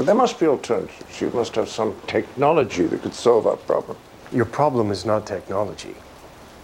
[0.00, 1.20] But there must be alternatives.
[1.20, 3.98] You must have some technology that could solve our problem.
[4.32, 5.94] Your problem is not technology.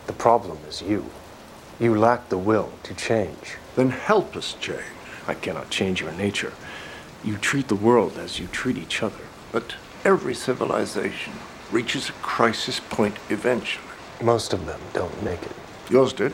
[0.07, 1.05] The problem is you.
[1.79, 3.59] You lack the will to change.
[3.75, 4.81] Then help us change.
[5.29, 6.55] I cannot change your nature.
[7.23, 9.27] You treat the world as you treat each other.
[9.53, 11.35] But every civilization
[11.71, 13.85] reaches a crisis point eventually.
[14.23, 15.57] Most of them don't make it.
[15.91, 16.33] Yours did.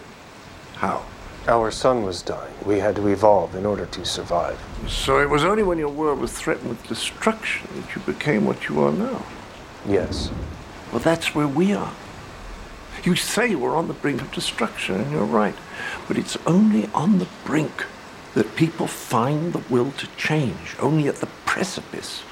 [0.76, 1.02] How?
[1.48, 2.54] Our sun was dying.
[2.64, 4.60] We had to evolve in order to survive.
[4.86, 8.68] So it was only when your world was threatened with destruction that you became what
[8.68, 9.24] you are now.
[9.86, 10.30] Yes.
[10.92, 11.92] Well, that's where we are.
[13.02, 15.56] You say we're on the brink of destruction, and you're right.
[16.06, 17.86] But it's only on the brink
[18.34, 20.76] that people find the will to change.
[20.78, 22.22] Only at the precipice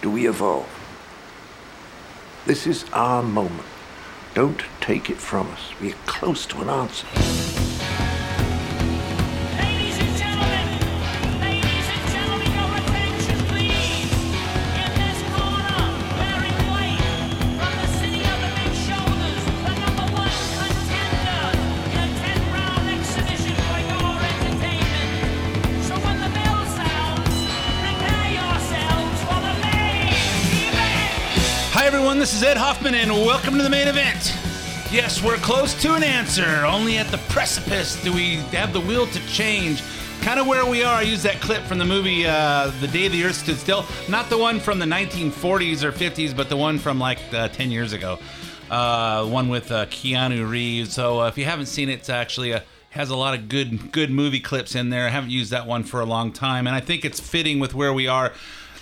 [0.00, 0.68] do we evolve.
[2.46, 3.68] This is our moment.
[4.32, 5.60] Don't take it from us.
[5.80, 7.06] We are close to an answer.
[32.34, 34.34] This is Ed Hoffman, and welcome to the main event.
[34.90, 36.64] Yes, we're close to an answer.
[36.66, 39.84] Only at the precipice do we have the will to change.
[40.20, 40.96] Kind of where we are.
[40.96, 43.86] I used that clip from the movie uh, The Day the Earth Stood Still.
[44.08, 47.70] Not the one from the 1940s or 50s, but the one from like uh, 10
[47.70, 48.18] years ago.
[48.68, 50.92] Uh, one with uh, Keanu Reeves.
[50.92, 53.92] So uh, if you haven't seen it, it's actually a has a lot of good
[53.92, 55.06] good movie clips in there.
[55.06, 57.74] I haven't used that one for a long time, and I think it's fitting with
[57.74, 58.32] where we are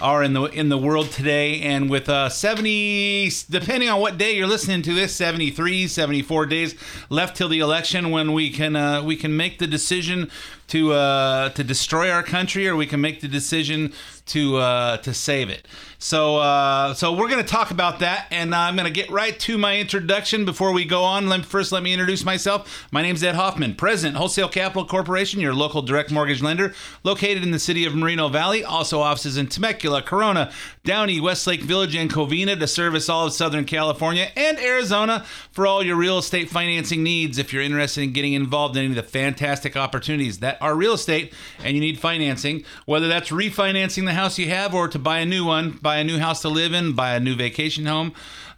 [0.02, 1.60] are in the in the world today.
[1.62, 6.74] And with uh 70 depending on what day you're listening to this 73 74 days
[7.08, 10.30] left till the election when we can uh, we can make the decision
[10.68, 13.92] to uh, to destroy our country or we can make the decision
[14.26, 15.66] to uh, to save it.
[15.98, 19.78] So uh, so we're to talk about that and I'm to get right to my
[19.78, 21.28] introduction before we go on.
[21.28, 22.86] Let, me, first let me introduce myself.
[22.90, 26.74] My name's Ed Hoffman president Wholesale Capital Corporation your local direct mortgage lender
[27.04, 30.52] located in the city of Moreno Valley also offices in Temecula Corona
[30.84, 35.82] Downey Westlake Village and Covina to service all of Southern California and Arizona for all
[35.82, 37.38] your real estate financing needs.
[37.38, 40.94] If you're interested in getting involved in any of the fantastic opportunities that are real
[40.94, 45.18] estate and you need financing whether that's refinancing the house you have or to buy
[45.18, 48.12] a new one buy a new house to live in buy a new vacation home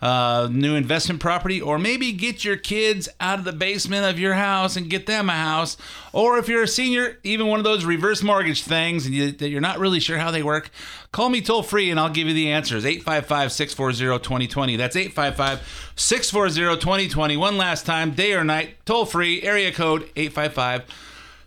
[0.04, 4.34] uh, new investment property, or maybe get your kids out of the basement of your
[4.34, 5.78] house and get them a house.
[6.12, 9.48] Or if you're a senior, even one of those reverse mortgage things and you, that
[9.48, 10.69] you're not really sure how they work,
[11.10, 12.84] call me toll free and I'll give you the answers.
[12.84, 14.76] 855 640 2020.
[14.76, 17.37] That's 855 640 2020.
[17.38, 20.84] One last time, day or night, toll free, area code 855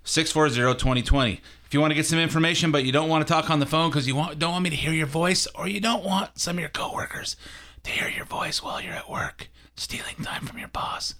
[0.03, 1.41] 640 2020.
[1.67, 3.65] If you want to get some information, but you don't want to talk on the
[3.65, 6.39] phone because you want, don't want me to hear your voice, or you don't want
[6.39, 7.35] some of your coworkers
[7.83, 11.15] to hear your voice while you're at work, stealing time from your boss.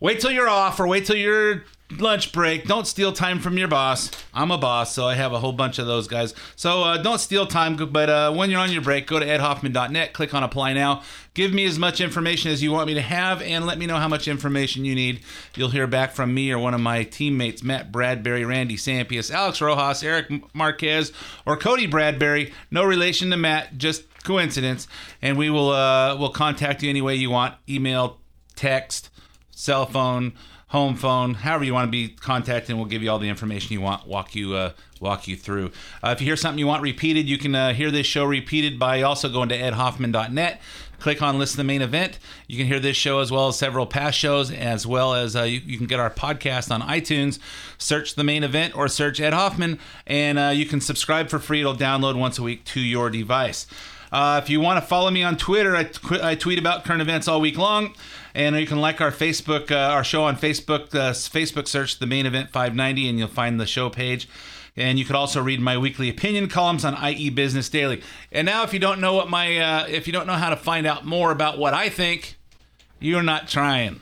[0.00, 1.62] Wait till you're off or wait till your
[1.96, 2.66] lunch break.
[2.66, 4.10] Don't steal time from your boss.
[4.34, 6.34] I'm a boss, so I have a whole bunch of those guys.
[6.56, 10.12] So uh, don't steal time, but uh, when you're on your break, go to edhoffman.net,
[10.12, 11.02] click on apply now.
[11.34, 13.96] Give me as much information as you want me to have, and let me know
[13.96, 15.20] how much information you need.
[15.54, 19.60] You'll hear back from me or one of my teammates, Matt Bradbury, Randy Sampius, Alex
[19.60, 21.12] Rojas, Eric Marquez,
[21.46, 22.52] or Cody Bradbury.
[22.70, 24.88] No relation to Matt, just coincidence.
[25.22, 27.54] And we will uh, will contact you any way you want.
[27.68, 28.18] Email,
[28.56, 29.08] text,
[29.52, 30.32] cell phone,
[30.68, 33.80] home phone, however you want to be contacted, we'll give you all the information you
[33.80, 34.06] want.
[34.06, 35.70] Walk you uh, walk you through.
[36.02, 38.78] Uh, if you hear something you want repeated, you can uh, hear this show repeated
[38.78, 40.60] by also going to edhoffman.net.
[40.98, 42.18] Click on listen to the main event.
[42.48, 45.42] You can hear this show as well as several past shows, as well as uh,
[45.42, 47.38] you, you can get our podcast on iTunes.
[47.78, 51.60] Search the main event or search Ed Hoffman, and uh, you can subscribe for free.
[51.60, 53.66] It'll download once a week to your device.
[54.10, 57.02] Uh, if you want to follow me on Twitter, I, tw- I tweet about current
[57.02, 57.94] events all week long,
[58.38, 60.94] and you can like our Facebook, uh, our show on Facebook.
[60.94, 64.28] Uh, Facebook search the main event 590, and you'll find the show page.
[64.76, 68.00] And you could also read my weekly opinion columns on IE Business Daily.
[68.30, 70.56] And now, if you don't know what my, uh, if you don't know how to
[70.56, 72.36] find out more about what I think,
[73.00, 74.00] you're not trying.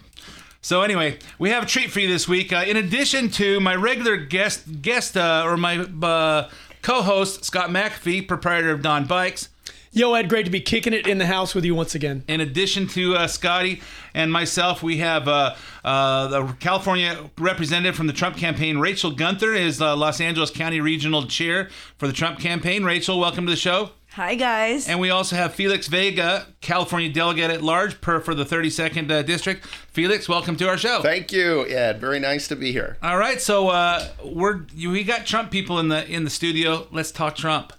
[0.61, 2.53] So anyway, we have a treat for you this week.
[2.53, 6.51] Uh, in addition to my regular guest, guest uh, or my uh,
[6.83, 9.49] co-host Scott McAfee, proprietor of Don Bikes.
[9.97, 12.23] Yo, Ed, great to be kicking it in the house with you once again.
[12.29, 13.81] In addition to uh, Scotty
[14.13, 19.55] and myself, we have uh, uh, the California representative from the Trump campaign, Rachel Gunther,
[19.55, 22.85] is uh, Los Angeles County Regional Chair for the Trump campaign.
[22.85, 23.93] Rachel, welcome to the show.
[24.11, 24.87] Hi, guys.
[24.87, 29.23] And we also have Felix Vega, California delegate at large per for the 32nd uh,
[29.23, 29.65] district.
[29.65, 31.01] Felix, welcome to our show.
[31.01, 32.03] Thank you, Ed.
[32.03, 32.99] Very nice to be here.
[33.03, 36.87] All right, so uh, we're we got Trump people in the in the studio.
[36.91, 37.73] Let's talk Trump.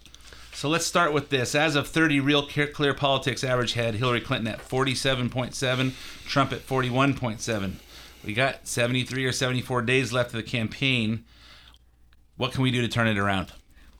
[0.57, 1.53] So let's start with this.
[1.53, 5.93] As of 30, Real Clear, Politics average had Hillary Clinton at 47.7,
[6.25, 7.73] Trump at 41.7.
[8.25, 11.25] We got 73 or 74 days left of the campaign.
[12.37, 13.53] What can we do to turn it around?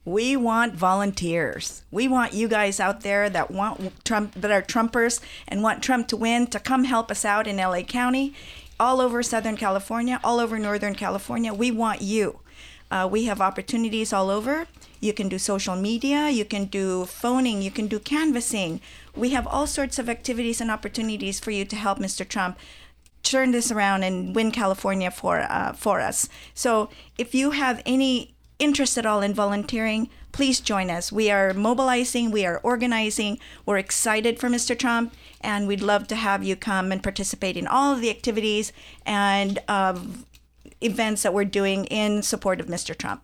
[0.03, 1.83] We want volunteers.
[1.91, 6.07] We want you guys out there that want Trump, that are Trumpers and want Trump
[6.07, 8.33] to win, to come help us out in LA County,
[8.79, 11.53] all over Southern California, all over Northern California.
[11.53, 12.39] We want you.
[12.89, 14.65] Uh, we have opportunities all over.
[14.99, 18.81] You can do social media, you can do phoning, you can do canvassing.
[19.15, 22.27] We have all sorts of activities and opportunities for you to help Mr.
[22.27, 22.57] Trump
[23.23, 26.29] turn this around and win California for uh, for us.
[26.53, 31.11] So if you have any interest at all in volunteering, please join us.
[31.11, 34.77] We are mobilizing, we are organizing, we're excited for Mr.
[34.77, 38.71] Trump, and we'd love to have you come and participate in all of the activities
[39.05, 39.99] and uh,
[40.81, 42.97] events that we're doing in support of Mr.
[42.97, 43.21] Trump.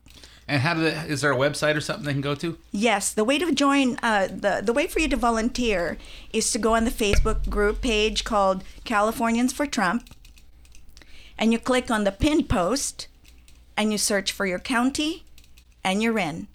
[0.47, 2.57] And how do is there a website or something they can go to?
[2.71, 5.97] Yes, the way to join, uh, the the way for you to volunteer
[6.33, 10.09] is to go on the Facebook group page called Californians for Trump,
[11.37, 13.07] and you click on the pinned post,
[13.77, 15.23] and you search for your county,
[15.81, 16.47] and you're in,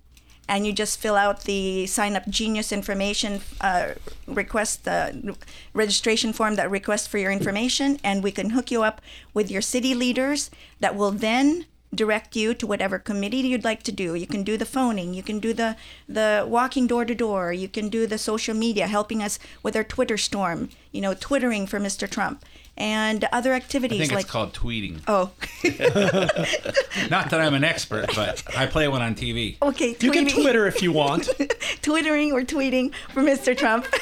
[0.46, 3.93] and you just fill out the sign up genius information uh,
[4.26, 5.34] request the
[5.73, 9.00] registration form that requests for your information, and we can hook you up
[9.32, 10.50] with your city leaders
[10.81, 11.64] that will then
[11.94, 14.14] direct you to whatever committee you'd like to do.
[14.14, 15.76] You can do the phoning, you can do the
[16.08, 19.85] the walking door to door, you can do the social media, helping us with our
[19.85, 22.08] Twitter storm, you know, twittering for Mr.
[22.08, 22.44] Trump
[22.79, 23.99] and other activities.
[23.99, 25.03] I think like it's called tweeting.
[25.09, 25.33] Oh,
[27.11, 29.57] Not that I'm an expert, but I play one on TV.
[29.61, 29.97] okay.
[30.01, 31.29] You can Twitter if you want.
[31.83, 33.57] twittering or tweeting for Mr.
[33.57, 33.87] Trump.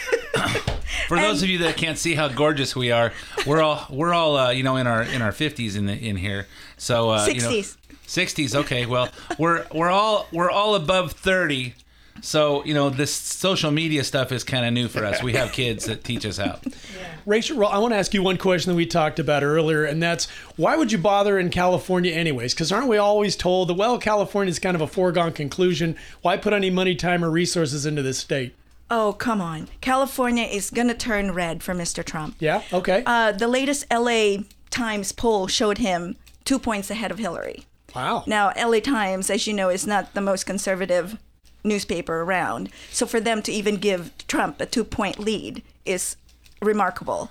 [1.08, 3.12] For those of you that can't see how gorgeous we are,
[3.46, 6.17] we're all we're all uh, you know in our in our 50s in the in
[6.17, 6.46] here.
[6.76, 7.76] So uh, you know, 60s.
[8.06, 8.55] 60s.
[8.55, 9.08] Okay, well
[9.38, 11.75] we're we're all we're all above 30.
[12.22, 15.22] So you know this social media stuff is kind of new for us.
[15.22, 16.60] We have kids that teach us how.
[17.24, 20.26] Rachel, I want to ask you one question that we talked about earlier, and that's
[20.56, 22.54] why would you bother in California anyways?
[22.54, 25.96] Because aren't we always told that, well, California is kind of a foregone conclusion?
[26.22, 28.54] Why put any money, time, or resources into this state?
[28.90, 29.68] Oh, come on.
[29.80, 32.04] California is going to turn red for Mr.
[32.04, 32.36] Trump.
[32.38, 33.02] Yeah, okay.
[33.04, 34.36] Uh, the latest LA
[34.70, 37.64] Times poll showed him two points ahead of Hillary.
[37.94, 38.22] wow.
[38.26, 41.18] Now, LA Times, as you know, is not the most conservative
[41.66, 42.70] newspaper around.
[42.90, 46.16] So for them to even give Trump a two point lead is
[46.62, 47.30] remarkable.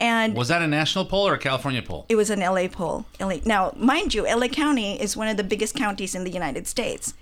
[0.00, 2.06] And Was that a national poll or a California poll?
[2.08, 3.06] it was an LA poll.
[3.20, 3.36] LA.
[3.44, 7.14] Now, mind you, LA County is one of the biggest counties in the United States,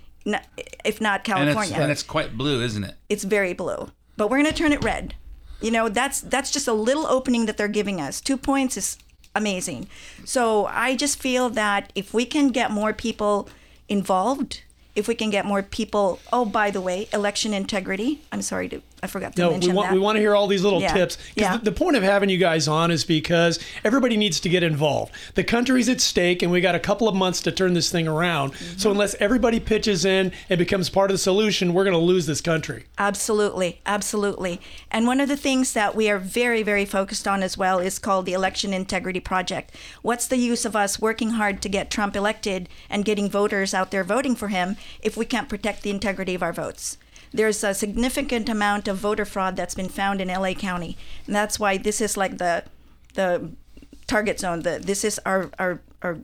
[0.85, 1.75] if not And it's California.
[1.81, 2.95] and it's quite blue, isn't it?
[3.09, 3.91] it's very blue.
[4.17, 5.15] But we're going to turn it red.
[5.61, 8.21] You know, that's that's just a little opening that they're giving us.
[8.21, 8.97] 2 points is
[9.33, 9.87] amazing.
[10.25, 13.49] So, I just feel that if we can get more people
[13.89, 14.61] involved,
[14.95, 18.21] if we can get more people, oh, by the way, election integrity.
[18.31, 19.93] I'm sorry to I forgot to No, we want that.
[19.93, 20.93] we want to hear all these little Yeah.
[20.93, 21.17] tips.
[21.35, 21.57] Yeah.
[21.57, 25.11] The, the point of having you guys on is because everybody needs to get involved.
[25.35, 28.07] The country's at stake, and we got a couple of months to turn this thing
[28.07, 28.53] around.
[28.53, 28.77] Mm-hmm.
[28.77, 32.25] So unless everybody pitches in and becomes part of the solution, we're going to lose
[32.25, 32.85] this country.
[32.97, 34.61] Absolutely, absolutely.
[34.89, 37.99] And one of the things that we are very, very focused on as well is
[37.99, 39.75] called the Election Integrity Project.
[40.01, 43.91] What's the use of us working hard to get Trump elected and getting voters out
[43.91, 46.97] there voting for him if we can't protect the integrity of our votes?
[47.33, 50.97] There's a significant amount of voter fraud that's been found in LA County.
[51.25, 52.63] And that's why this is like the
[53.15, 53.51] the
[54.07, 54.61] target zone.
[54.61, 56.19] The, this is our, our, our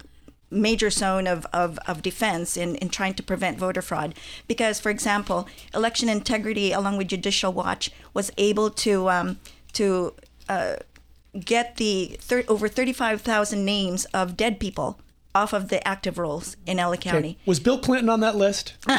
[0.52, 4.16] major zone of, of, of defense in, in trying to prevent voter fraud.
[4.48, 9.40] Because, for example, election integrity, along with Judicial Watch, was able to um,
[9.74, 10.14] to
[10.48, 10.78] uh,
[11.46, 15.00] get the thir- over 35,000 names of dead people
[15.36, 17.38] off of the active rolls in LA County.
[17.46, 18.74] Was Bill Clinton on that list?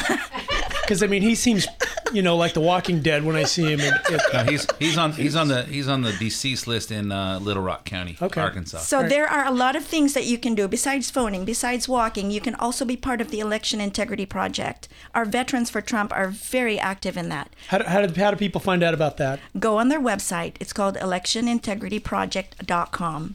[0.83, 1.69] Because I mean, he seems,
[2.13, 3.79] you know, like The Walking Dead when I see him.
[3.79, 7.13] In, in, No, he's he's on he's on the he's on the deceased list in
[7.13, 8.41] uh, Little Rock County, Okay.
[8.41, 8.79] Arkansas.
[8.79, 12.33] So there are a lot of things that you can do besides phoning, besides walking.
[12.33, 14.89] You can also be part of the Election Integrity Project.
[15.15, 17.55] Our Veterans for Trump are very active in that.
[17.69, 19.39] how, do, how, do, how do people find out about that?
[19.61, 20.55] Go on their website.
[20.59, 23.35] It's called electionintegrityproject.com.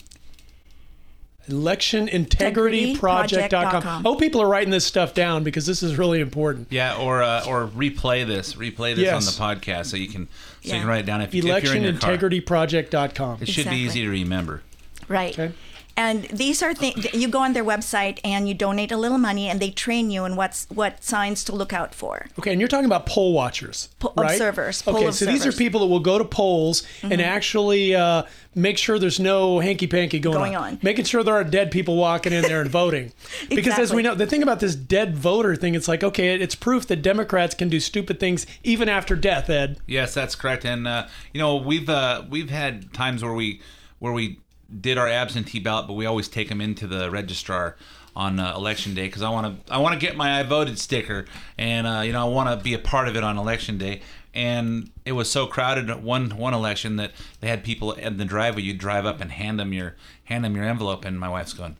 [1.49, 2.99] ElectionIntegrityProject.com.
[2.99, 4.05] Project.com.
[4.05, 6.67] I hope people are writing this stuff down because this is really important.
[6.71, 9.39] yeah, or uh, or replay this, replay this Yes.
[9.39, 10.79] on the podcast so you can so you Yeah.
[10.79, 12.17] can write it down if, you- if you're in your car.
[12.17, 13.37] ElectionIntegrityProject.com.
[13.41, 13.75] It should Exactly.
[13.77, 14.61] be easy to remember.
[15.07, 15.37] Right.
[15.37, 15.53] Okay.
[15.97, 19.47] And these are things you go on their website and you donate a little money,
[19.49, 22.27] and they train you in what's what signs to look out for.
[22.37, 24.31] Okay, and you're talking about poll watchers, Po- right?
[24.31, 25.49] observers, poll okay, so these are.
[25.49, 25.57] Mm-hmm.
[25.57, 28.23] people that will go to polls and actually uh,
[28.55, 30.79] make sure there's no hanky panky going, Going on.
[30.81, 33.13] making sure there are dead people walking in there and voting.
[33.49, 36.55] Because as we know, the thing about this dead voter thing, it's like okay, it's
[36.55, 39.49] proof that Democrats can do stupid things even after death.
[39.49, 40.65] Ed, Yes, that's correct.
[40.65, 43.61] And uh, you know, we've uh, we've had times where we
[43.99, 44.39] where we
[44.81, 47.75] did our absentee ballot, but we always take them into the registrar
[48.15, 50.79] on uh, election day because I want to I want to get my I voted
[50.79, 51.25] sticker,
[51.57, 54.01] and uh, you know I want to be a part of it on election day.
[54.33, 58.63] And it was so crowded one one election that they had people in the driveway.
[58.63, 59.95] You drive up and hand them your
[60.25, 61.77] hand them your envelope, and my wife's going.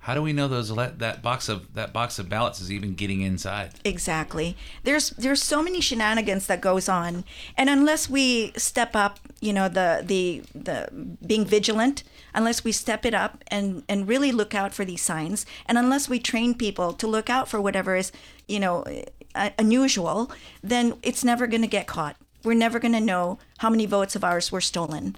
[0.00, 3.20] How do we know those that box of that box of ballots is even getting
[3.20, 3.74] inside?
[3.84, 4.56] Exactly.
[4.82, 7.24] There's there's so many shenanigans that goes on,
[7.56, 10.88] and unless we step up, you know, the the the
[11.26, 12.02] being vigilant,
[12.34, 16.08] unless we step it up and and really look out for these signs, and unless
[16.08, 18.10] we train people to look out for whatever is,
[18.48, 18.84] you know,
[19.34, 20.30] uh, unusual,
[20.62, 22.16] then it's never going to get caught.
[22.42, 25.16] We're never going to know how many votes of ours were stolen.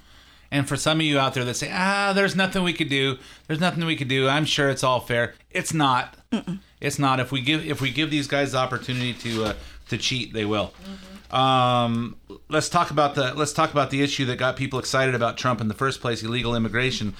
[0.52, 3.16] And for some of you out there that say, ah, there's nothing we could do,
[3.46, 4.28] there's nothing we could do.
[4.28, 5.34] I'm sure it's all fair.
[5.50, 6.14] It's not.
[6.80, 7.20] It's not.
[7.20, 9.54] If we give if we give these guys the opportunity to uh,
[9.88, 10.74] to cheat, they will.
[11.30, 12.16] Um,
[12.48, 15.60] let's talk about the let's talk about the issue that got people excited about Trump
[15.60, 17.14] in the first place: illegal immigration.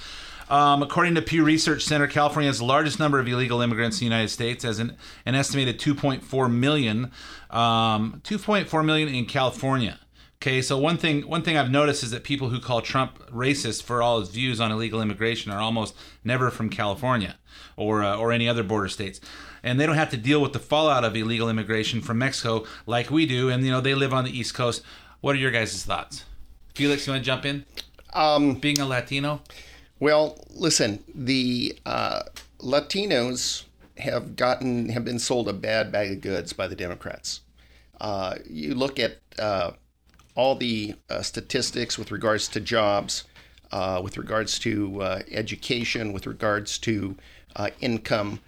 [0.49, 3.99] Um, according to Pew Research Center, California has the largest number of illegal immigrants in
[4.01, 7.11] the United States, as an, an estimated 2.4 million.
[7.49, 9.97] Um, 2.4 million in California.
[10.43, 13.83] Okay, so one thing one thing I've noticed is that people who call Trump racist
[13.83, 17.37] for all his views on illegal immigration are almost never from California
[17.77, 19.21] or uh, or any other border states,
[19.63, 23.09] and they don't have to deal with the fallout of illegal immigration from Mexico like
[23.09, 24.83] we do, and you know they live on the East Coast.
[25.21, 26.25] What are your guys' thoughts?
[26.75, 27.63] Felix, you want to jump in?
[28.11, 29.43] Um, Being a Latino,
[30.01, 32.23] well, listen, the uh,
[32.59, 33.63] Latinos
[33.97, 37.39] have gotten have been sold a bad bag of goods by the Democrats.
[38.01, 39.71] Uh, you look at uh,
[40.35, 43.23] all the uh, statistics with regards to jobs,
[43.71, 47.15] uh, with regards to uh, education, with regards to
[47.55, 48.39] uh, income,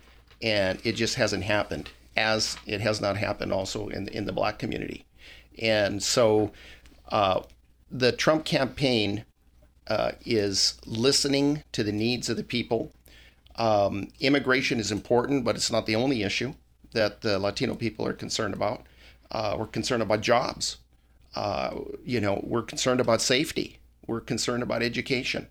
[0.42, 1.90] and it just hasn't happened.
[2.18, 5.06] As it has not happened also in in the black community,
[5.62, 6.52] and so
[7.10, 7.42] uh,
[7.92, 9.26] the Trump campaign
[10.26, 12.94] is listening to the needs of the people.
[13.58, 16.54] Um, immigration is important, but it's not the only issue
[16.94, 18.86] that the Latino people are concerned about.
[19.30, 20.78] Uh, we're concerned about jobs.
[21.36, 23.80] Uh, you know, we're concerned about safety.
[24.08, 25.48] We're concerned about education.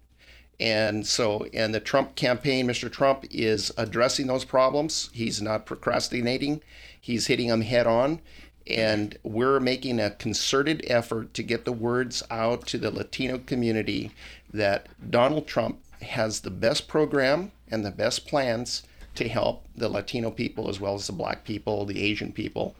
[0.61, 2.91] And so, and the Trump campaign, Mr.
[2.91, 5.11] Trump is addressing those problems.
[5.13, 6.63] He's not procrastinating,
[7.01, 8.21] he's hitting them head on.
[8.67, 14.13] And we're making a concerted effort to get the words out to the Latino community
[14.55, 18.85] that Donald Trump has the best program and the best plans
[19.17, 22.75] to help the Latino people as well as the black people, the Asian people,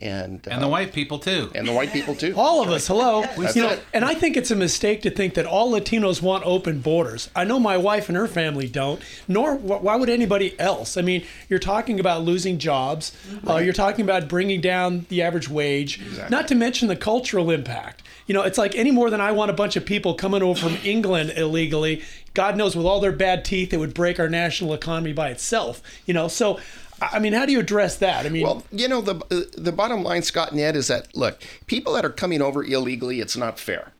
[0.00, 1.50] and and the uh, white people too.
[1.54, 2.34] and the white people too.
[2.36, 3.22] all of us, hello.
[3.36, 3.84] That's you know, it.
[3.92, 7.30] and I think it's a mistake to think that all Latinos want open borders.
[7.34, 9.02] I know my wife and her family don't.
[9.26, 10.96] Nor why would anybody else?
[10.96, 13.16] I mean, you're talking about losing jobs.
[13.46, 16.00] Uh, you're talking about bringing down the average wage.
[16.30, 18.02] Not to mention the cultural impact.
[18.26, 20.60] You know, it's like any more than I want a bunch of people coming over
[20.60, 22.04] from England illegally.
[22.34, 25.82] God knows, with all their bad teeth, it would break our national economy by itself.
[26.06, 26.60] You know, so.
[27.00, 28.26] I mean, how do you address that?
[28.26, 31.40] I mean, Well, you know, the the bottom line, Scott and Ed, is that look,
[31.66, 33.92] people that are coming over illegally, it's not fair.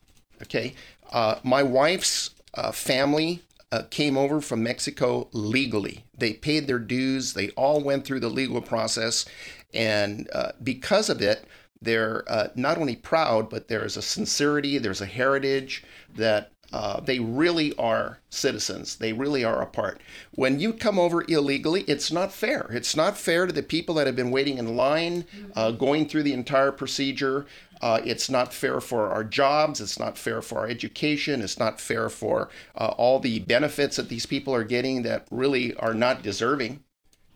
[0.43, 0.75] Okay,
[1.13, 6.05] uh, my wife's uh, family uh, came over from Mexico legally.
[6.17, 7.35] They paid their dues.
[7.35, 9.25] They all went through the legal process,
[9.73, 11.45] and uh, because of it,
[11.81, 15.85] they're uh, not only proud, but there's a sincerity, there's a heritage
[16.17, 18.97] that uh, they really are citizens.
[18.97, 20.01] They really are a part.
[20.35, 22.69] When you come over illegally, it's not fair.
[22.71, 25.25] It's not fair to the people that have been waiting in line,
[25.57, 27.47] uh, going through the entire procedure.
[27.81, 29.81] Uh, it's not fair for our jobs.
[29.81, 31.41] It's not fair for our education.
[31.41, 35.75] It's not fair for uh, all the benefits that these people are getting that really
[35.77, 36.85] are not deserving.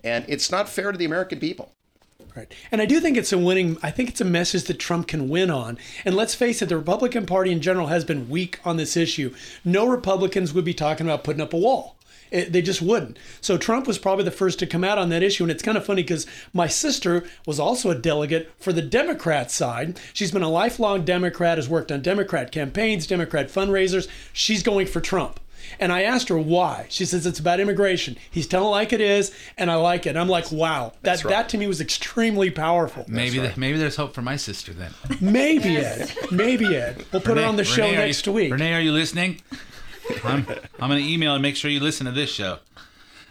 [0.05, 1.73] And it's not fair to the American people.
[2.35, 2.53] Right.
[2.71, 5.29] And I do think it's a winning, I think it's a message that Trump can
[5.29, 5.79] win on.
[6.05, 9.35] And let's face it, the Republican Party in general has been weak on this issue.
[9.65, 11.97] No Republicans would be talking about putting up a wall.
[12.31, 13.19] It, they just wouldn't.
[13.43, 15.45] So Trump was probably the first to come out on that issue.
[15.45, 19.51] And it's kind of funny because my sister was also a delegate for the Democrat
[19.51, 20.01] side.
[20.15, 24.09] She's been a lifelong Democrat, has worked on Democrat campaigns, Democrat fundraisers.
[24.33, 25.39] She's going for Trump.
[25.79, 26.87] And I asked her why.
[26.89, 28.17] She says it's about immigration.
[28.31, 30.17] He's telling it like it is, and I like it.
[30.17, 31.31] I'm like, wow, that right.
[31.31, 33.05] that to me was extremely powerful.
[33.09, 34.93] Maybe th- maybe there's hope for my sister then.
[35.21, 37.05] Maybe Ed, maybe Ed.
[37.13, 38.53] We'll put her Renee- on the show Renee, next you, week.
[38.53, 39.41] Renee, are you listening?
[40.25, 40.47] I'm,
[40.81, 42.59] I'm going to email and make sure you listen to this show.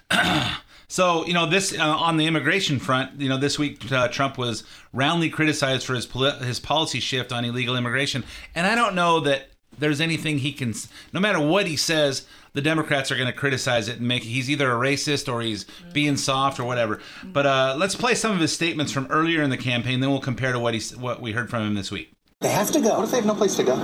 [0.88, 4.38] so, you know, this uh, on the immigration front, you know, this week uh, Trump
[4.38, 8.24] was roundly criticized for his poli- his policy shift on illegal immigration,
[8.56, 9.50] and I don't know that
[9.82, 10.74] there's anything he can.
[11.12, 14.50] No matter what he says, the Democrats are going to criticize it and make he's
[14.50, 17.00] either a racist or he's being soft or whatever.
[17.24, 20.20] But uh, let's play some of his statements from earlier in the campaign, then we'll
[20.20, 22.14] compare to what he what we heard from him this week.
[22.40, 22.96] They have to go.
[22.96, 23.76] What if they have no place to go?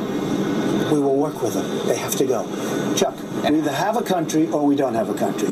[0.92, 1.88] We will work with them.
[1.88, 2.46] They have to go.
[2.96, 3.16] Chuck,
[3.50, 5.50] we either have a country or we don't have a country.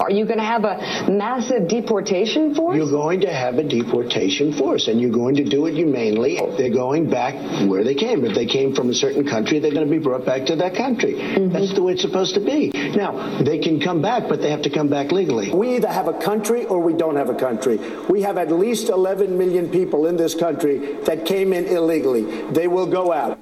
[0.00, 2.76] Are you going to have a massive deportation force?
[2.76, 6.38] You're going to have a deportation force, and you're going to do it humanely.
[6.56, 7.34] They're going back
[7.68, 8.24] where they came.
[8.24, 10.76] If they came from a certain country, they're going to be brought back to that
[10.76, 11.14] country.
[11.14, 11.52] Mm-hmm.
[11.52, 12.70] That's the way it's supposed to be.
[12.94, 15.52] Now, they can come back, but they have to come back legally.
[15.52, 17.80] We either have a country or we don't have a country.
[18.08, 22.52] We have at least 11 million people in this country that came in illegally.
[22.52, 23.40] They will go out.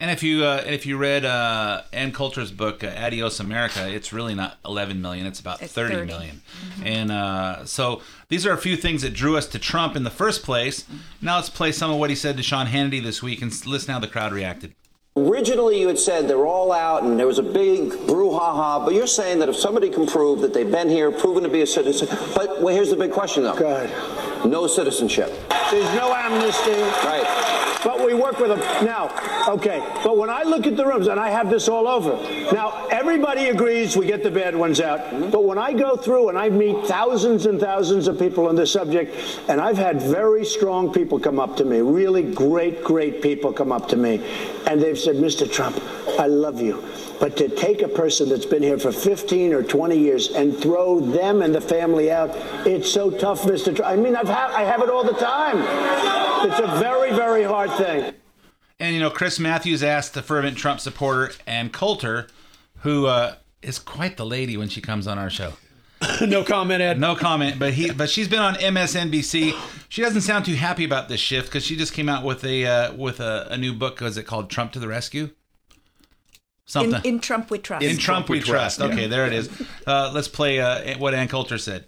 [0.00, 4.14] And if you uh, if you read uh, Ann Coulter's book uh, Adios America, it's
[4.14, 6.06] really not 11 million; it's about It's 30 30.
[6.06, 6.42] million.
[6.82, 10.10] And uh, so these are a few things that drew us to Trump in the
[10.10, 10.86] first place.
[11.20, 13.92] Now let's play some of what he said to Sean Hannity this week and listen
[13.92, 14.72] how the crowd reacted.
[15.16, 19.08] Originally, you had said they're all out and there was a big brouhaha, but you're
[19.08, 22.08] saying that if somebody can prove that they've been here, proven to be a citizen,
[22.34, 23.54] but well, here's the big question though.
[23.56, 24.46] Go ahead.
[24.46, 25.28] No citizenship.
[25.70, 26.70] There's no amnesty.
[27.06, 27.39] Right.
[27.84, 28.60] But we work with them.
[28.84, 29.10] Now,
[29.48, 32.12] okay, but when I look at the rooms, and I have this all over,
[32.52, 35.30] now everybody agrees we get the bad ones out.
[35.30, 38.72] But when I go through and I meet thousands and thousands of people on this
[38.72, 39.14] subject,
[39.48, 43.72] and I've had very strong people come up to me, really great, great people come
[43.72, 44.22] up to me,
[44.70, 45.50] and they've said, Mr.
[45.50, 45.76] Trump,
[46.16, 46.84] I love you.
[47.18, 51.00] But to take a person that's been here for 15 or 20 years and throw
[51.00, 52.30] them and the family out,
[52.64, 53.74] it's so tough, Mr.
[53.74, 53.90] Trump.
[53.90, 55.58] I mean, I've ha- I have it all the time.
[56.48, 58.14] It's a very, very hard thing.
[58.78, 62.28] And you know, Chris Matthews asked the fervent Trump supporter Ann Coulter,
[62.78, 65.54] who uh, is quite the lady when she comes on our show.
[66.26, 66.98] no comment, Ed.
[66.98, 69.54] No comment, but he but she's been on MSNBC.
[69.88, 72.66] She doesn't sound too happy about this shift because she just came out with a
[72.66, 74.00] uh, with a, a new book.
[74.00, 75.24] Was it called Trump to the Rescue?
[75.24, 75.30] In,
[76.64, 77.00] Something.
[77.04, 77.84] in Trump we trust.
[77.84, 78.80] In Trump, we trust.
[78.80, 79.50] Okay, there it is.
[79.86, 81.84] Uh, let's play uh, what Ann Coulter said.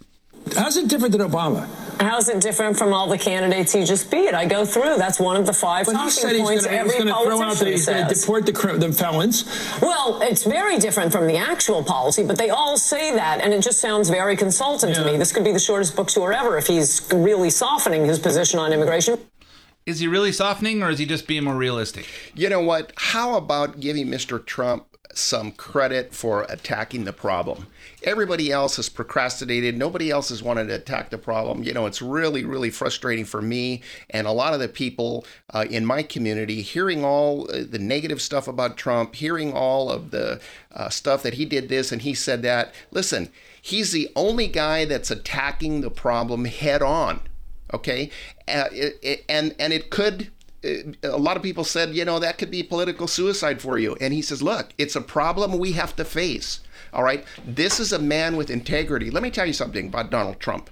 [0.55, 1.67] How's it different than Obama?
[1.99, 4.33] How's it different from all the candidates you just beat?
[4.33, 4.97] I go through.
[4.97, 7.41] That's one of the five But he talking said he's points going every to throw
[7.41, 8.13] out politician that he's going to
[8.53, 9.45] deport the, the felons.
[9.81, 13.61] Well, it's very different from the actual policy, but they all say that, and it
[13.61, 15.17] just sounds very consultant to me.
[15.17, 18.73] This could be the shortest book tour ever if he's really softening his position on
[18.73, 19.17] immigration.
[19.85, 22.07] Is he really softening, or is he just being more realistic?
[22.35, 22.93] You know what?
[22.95, 24.43] How about giving Mr.
[24.43, 27.67] Trump some credit for attacking the problem?
[28.03, 29.77] Everybody else has procrastinated.
[29.77, 31.63] Nobody else has wanted to attack the problem.
[31.63, 35.65] You know, it's really, really frustrating for me and a lot of the people uh,
[35.69, 40.41] in my community hearing all uh, the negative stuff about Trump, hearing all of the
[40.73, 42.73] uh, stuff that he did this and he said that.
[42.91, 43.29] Listen,
[43.61, 47.21] he's the only guy that's attacking the problem head on
[47.73, 48.09] okay
[48.47, 50.29] uh, it, it, and and it could
[50.63, 53.95] Uh, a lot of people said you know that could be political suicide for you.
[54.01, 56.61] And he says look it's a problem we have to face
[56.93, 57.25] all right?
[57.43, 59.09] This is a man with integrity.
[59.09, 60.69] Let me tell you something about donald trump.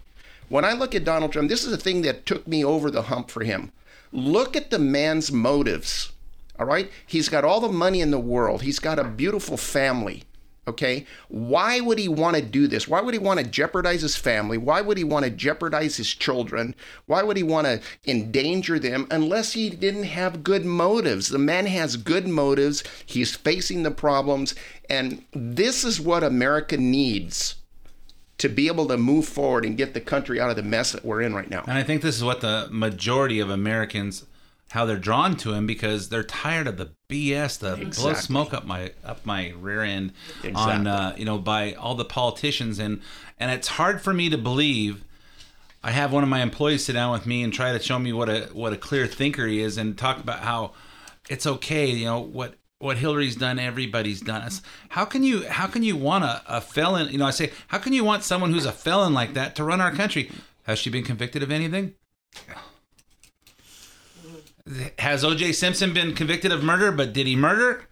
[0.50, 3.04] When i look at donald trump this is a thing that took me over the
[3.04, 3.72] hump for him.
[4.12, 6.12] Look at the man's motives
[6.60, 6.92] all right?
[7.08, 8.62] He's got all the money in the world.
[8.62, 10.26] He's got a beautiful family
[10.68, 11.08] Okay.
[11.28, 12.88] Why would he want to do this?
[12.88, 14.60] Why would he want to jeopardize his family?
[14.60, 16.76] Why would he want to jeopardize his children?
[17.08, 21.30] Why would he want to endanger them unless he didn't have good motives?
[21.30, 22.84] The man has good motives.
[23.06, 24.54] He's facing the problems.
[24.88, 27.56] And this is what America needs
[28.38, 31.06] to be able to move forward and get the country out of the mess that
[31.06, 31.64] we're in right now.
[31.68, 34.26] And I think this is what the majority of Americans
[34.72, 38.66] how they're drawn to him because they're tired of the BS, the blow smoke up
[38.66, 40.14] my up my rear end
[40.56, 43.02] on uh, you know by all the politicians and
[43.40, 45.04] and it's hard for me to believe.
[45.84, 48.14] I have one of my employees sit down with me and try to show me
[48.14, 50.74] what a what a clear thinker he is and talk about how
[51.30, 54.44] it's okay, you know what what Hillary's done, everybody's done.
[54.44, 57.12] It's, how can you how can you want a, a felon?
[57.12, 59.64] You know, I say how can you want someone who's a felon like that to
[59.64, 60.32] run our country?
[60.64, 61.96] Has she been convicted of anything?
[65.00, 65.54] Has O.J.
[65.54, 66.92] Simpson been convicted of murder?
[66.92, 67.86] But did he murder?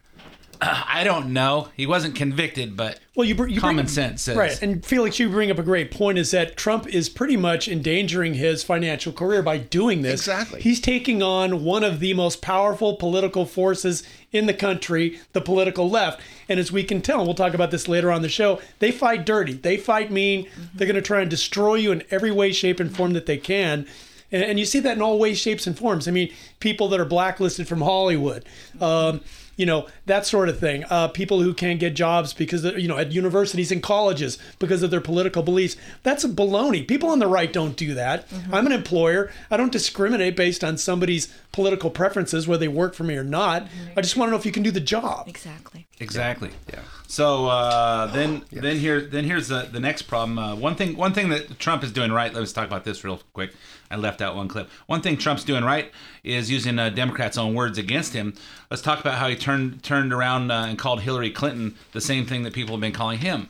[0.62, 1.70] Uh, I don't know.
[1.76, 4.62] He wasn't convicted, but Well, you, br- you common bring, sense says right.
[4.62, 8.34] And Felix, you bring up a great point: is that Trump is pretty much endangering
[8.36, 10.22] his financial career by doing this.
[10.22, 10.62] Exactly.
[10.62, 15.90] He's taking on one of the most powerful political forces in the country, the political
[15.90, 16.22] left.
[16.48, 18.92] And as we can tell, and we'll talk about this later on the show, they
[18.92, 19.54] fight dirty.
[19.54, 20.50] They fight mean.
[20.74, 23.38] They're going to try and destroy you in every way, shape, and form that they
[23.38, 23.88] can.
[24.32, 26.08] And, and you see that in all ways, shapes, and forms.
[26.08, 28.46] I mean, people that are blacklisted from Hollywood,
[28.80, 29.22] um,
[29.58, 30.86] you know, that sort of thing.
[30.90, 34.84] Uh, people who can't get jobs because, of, you know, at universities and colleges because
[34.84, 35.76] of their political beliefs.
[36.04, 36.88] That's a baloney.
[36.88, 38.26] People on the right don't do that.
[38.54, 39.30] I'm an employer.
[39.52, 43.68] I don't discriminate based on somebody's political preferences, whether they work for me or not.
[43.98, 45.28] I just want to know if you can do the job.
[45.28, 45.88] Exactly.
[46.02, 46.50] Exactly.
[46.72, 46.80] Yeah.
[47.08, 50.40] So uh, then, then here, then here's the, the next problem.
[50.40, 52.34] Uh, one thing, one thing that Trump is doing right.
[52.34, 53.52] Let's talk about this real quick.
[53.92, 54.70] I left out one clip.
[54.86, 55.92] One thing Trump's doing right
[56.24, 58.34] is using uh, Democrats' own words against him.
[58.70, 62.26] Let's talk about how he turned turned around uh, and called Hillary Clinton the same
[62.26, 63.50] thing that people have been calling him.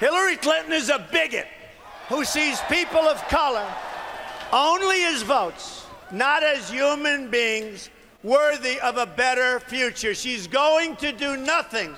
[0.00, 1.46] Hillary Clinton is a bigot
[2.08, 3.66] who sees people of color
[4.52, 7.90] only as votes, not as human beings
[8.26, 10.12] worthy of a better future.
[10.12, 11.94] She's going to do nothing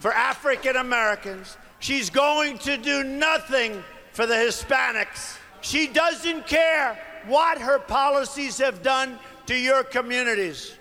[0.00, 1.56] for African Americans.
[1.78, 5.38] She's going to do nothing for the Hispanics.
[5.60, 10.74] She doesn't care what her policies have done to your communities.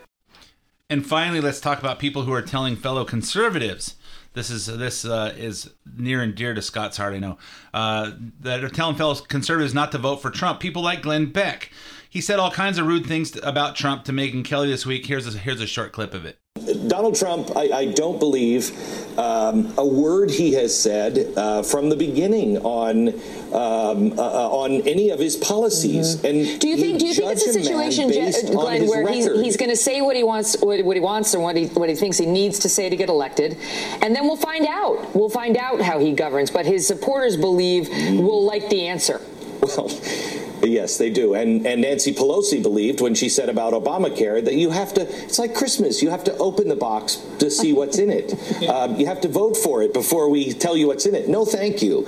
[0.89, 3.95] And finally, let's talk about people who are telling fellow conservatives.
[4.33, 7.13] This is this uh, is near and dear to Scott's heart.
[7.13, 7.37] I know
[7.73, 10.59] uh, that are telling fellow conservatives not to vote for Trump.
[10.59, 11.71] People like Glenn Beck.
[12.09, 15.05] He said all kinds of rude things about Trump to Megyn Kelly this week.
[15.05, 16.39] Here's a, here's a short clip of it.
[16.87, 18.71] Donald Trump, I, I don't believe
[19.17, 24.81] um, a word he has said uh, from the beginning on um, uh, uh, on
[24.87, 26.23] any of his policies.
[26.23, 26.99] And Do you think?
[26.99, 30.15] Do you think it's a situation, Je- Glenn, where he's, he's going to say what
[30.15, 32.69] he wants, what, what he wants, or what he what he thinks he needs to
[32.69, 33.57] say to get elected,
[34.01, 35.15] and then we'll find out.
[35.15, 36.49] We'll find out how he governs.
[36.49, 39.21] But his supporters believe we'll like the answer.
[39.61, 39.89] Well,
[40.63, 41.33] yes, they do.
[41.33, 45.01] And and Nancy Pelosi believed when she said about Obamacare that you have to.
[45.23, 46.01] It's like Christmas.
[46.01, 48.33] You have to open the box to see what's in it.
[48.67, 51.29] Um, you have to vote for it before we tell you what's in it.
[51.29, 52.05] No, thank you.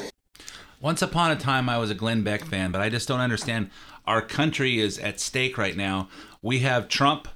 [0.81, 3.69] Once upon a time, I was a Glenn Beck fan, but I just don't understand.
[4.05, 6.09] Our country is at stake right now.
[6.41, 7.27] We have Trump.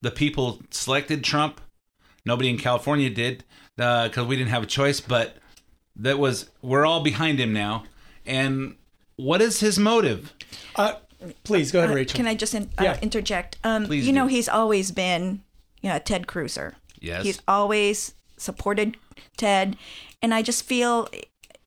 [0.00, 1.60] The people selected Trump.
[2.24, 3.44] Nobody in California did
[3.76, 5.00] because we didn't have a choice.
[5.00, 5.36] But
[5.96, 7.84] that was we're all behind him now.
[8.26, 8.76] And
[9.16, 10.33] what is his motive?
[10.76, 10.94] Uh,
[11.42, 12.16] please go ahead, Uh, Rachel.
[12.16, 12.98] Can I just in, uh, Yeah.
[13.00, 13.56] interject?
[13.64, 15.42] Um, Please you know, he's always been,
[15.80, 16.76] you know, a Ted Cruiser.
[17.00, 17.24] Yes.
[17.24, 18.96] He's always supported
[19.36, 19.76] Ted,
[20.22, 21.08] and I just feel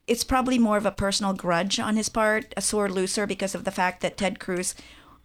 [0.07, 3.63] it's probably more of a personal grudge on his part, a sore loser because of
[3.65, 4.73] the fact that Ted Cruz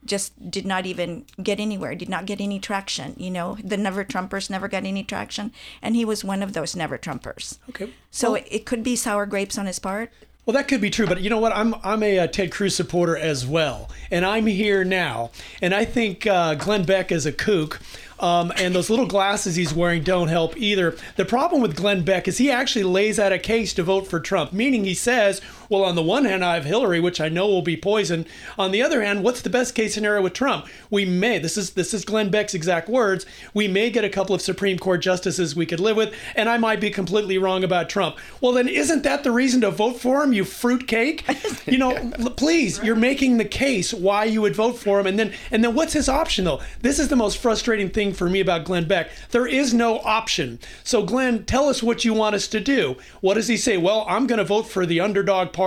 [0.05, 3.14] just did not even get anywhere, did not get any traction.
[3.16, 6.75] You know, the Never Trumpers never got any traction, and he was one of those
[6.75, 7.59] Never Trumpers.
[7.68, 7.90] Okay.
[8.11, 10.11] So it, it could be sour grapes on his part.
[10.44, 11.52] Well, that could be true, but you know what?
[11.52, 15.85] I'm I'm a, uh Ted Cruz supporter as well, and I'm here now, and I
[15.85, 17.81] think uh, Glenn Beck is a kook.
[18.18, 20.96] Um, and those little glasses he's wearing don't help either.
[21.16, 24.20] The problem with Glenn Beck is he actually lays out a case to vote for
[24.20, 25.40] Trump, meaning he says,
[25.72, 28.26] well, on the one hand, I have Hillary, which I know will be poison.
[28.58, 30.66] On the other hand, what's the best case scenario with Trump?
[30.90, 34.35] We may, this is this is Glenn Beck's exact words, we may get a couple
[34.35, 37.88] of Supreme Court justices we could live with, and I might be completely wrong about
[37.88, 38.18] Trump.
[38.42, 41.24] Well, then isn't that the reason to vote for him, you fruitcake?
[41.64, 45.32] You know, please, you're making the case why you would vote for him, and then
[45.50, 46.61] and then what's his option though?
[46.80, 49.11] This is the most frustrating thing for me about Glenn Beck.
[49.30, 50.58] There is no option.
[50.82, 52.96] So Glenn, tell us what you want us to do.
[53.20, 53.76] What does he say?
[53.76, 55.62] Well, I'm going to vote for the underdog party.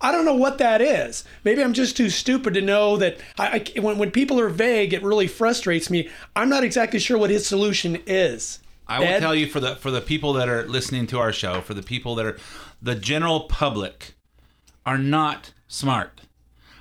[0.00, 1.24] I don't know what that is.
[1.44, 3.18] Maybe I'm just too stupid to know that.
[3.38, 6.08] I, I when when people are vague, it really frustrates me.
[6.36, 8.60] I'm not exactly sure what his solution is.
[8.86, 9.20] I will Ed?
[9.20, 11.82] tell you for the for the people that are listening to our show, for the
[11.82, 12.38] people that are
[12.82, 14.14] the general public
[14.84, 16.22] are not smart.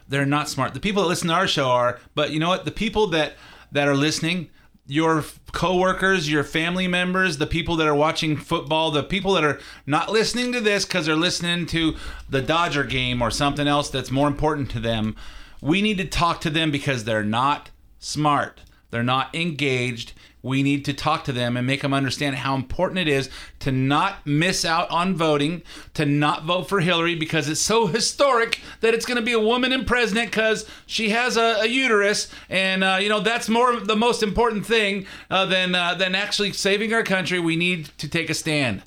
[0.08, 0.74] They're not smart.
[0.74, 2.66] The people that listen to our show are, but you know what?
[2.66, 3.34] The people that
[3.72, 4.50] that are listening,
[4.90, 9.60] your coworkers, your family members, the people that are watching football, the people that are
[9.86, 11.96] not listening to this because they're listening to
[12.28, 15.16] the Dodger game or something else that's more important to them.
[15.62, 18.62] We need to talk to them because they're not smart.
[18.90, 20.14] They're not engaged.
[20.42, 23.72] We need to talk to them and make them understand how important it is to
[23.72, 25.64] not miss out on voting,
[25.96, 29.40] to not vote for Hillary because it's so historic that it's going to be a
[29.40, 33.80] woman in president because she has a, a uterus, and uh, you know that's more
[33.80, 37.40] the most important thing uh, than uh, than actually saving our country.
[37.40, 38.84] We need to take a stand.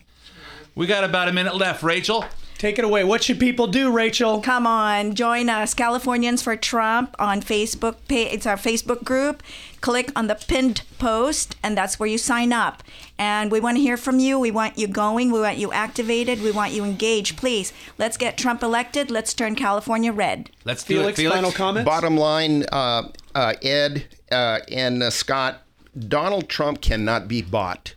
[0.75, 2.25] We got about a minute left, Rachel.
[2.57, 3.03] Take it away.
[3.03, 4.41] What should people do, Rachel?
[4.41, 7.97] Come on, join us, Californians for Trump on Facebook.
[8.09, 8.33] Page.
[8.33, 9.43] It's our Facebook group.
[9.83, 12.83] Click on the pinned post, and that's where you sign up.
[13.18, 14.38] And we want to hear from you.
[14.38, 15.31] We want you going.
[15.31, 16.40] We want you activated.
[16.40, 17.37] We want you engaged.
[17.37, 19.11] Please, let's get Trump elected.
[19.11, 20.51] Let's turn California red.
[20.64, 21.23] Let's do Felix, it.
[21.23, 21.35] Felix.
[21.37, 21.85] final comments?
[21.85, 25.62] Bottom line, uh, uh, Ed uh, and uh, Scott,
[25.99, 27.95] Donald Trump cannot be bought.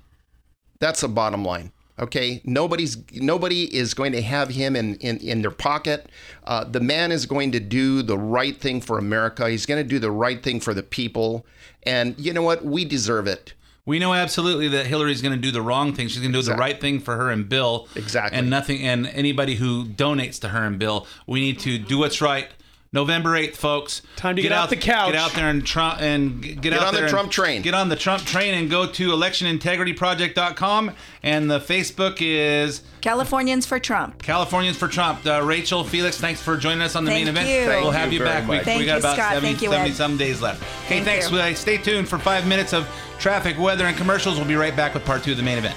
[0.80, 1.72] That's the bottom line.
[1.98, 6.10] Okay, nobody's nobody is going to have him in in, in their pocket.
[6.44, 9.50] Uh, the man is going to do the right thing for America.
[9.50, 11.46] He's going to do the right thing for the people,
[11.84, 12.66] and you know what?
[12.66, 13.54] We deserve it.
[13.86, 16.08] We know absolutely that Hillary's going to do the wrong thing.
[16.08, 17.88] She's going to do the right thing for her and Bill.
[17.96, 18.38] Exactly.
[18.38, 18.82] And nothing.
[18.82, 22.50] And anybody who donates to her and Bill, we need to do what's right.
[22.94, 24.02] November eighth, folks.
[24.16, 25.12] Time to get out the couch.
[25.12, 27.62] Get out there and Trump and g- get, out on the there and Trump train.
[27.62, 30.92] Get on the Trump train and go to electionintegrityproject.com.
[31.24, 34.22] And the Facebook is Californians for Trump.
[34.24, 35.26] Californians for Trump.
[35.26, 37.50] Uh, Rachel, Felix, thanks for joining us on the Thank main event.
[37.50, 37.66] you.
[37.66, 38.48] Thank we'll have you you, back.
[38.48, 38.66] We, much.
[38.66, 39.34] Thank we got you, about Scott.
[39.34, 39.94] 70, Thank you, 70 Ed.
[39.96, 40.62] some days left.
[40.62, 41.32] Okay, Thank thanks.
[41.32, 41.38] you.
[41.38, 42.88] Uh, Stay tuned for five minutes of
[43.20, 44.38] traffic, weather, and commercials.
[44.38, 45.76] We'll be right back with part two of the main event.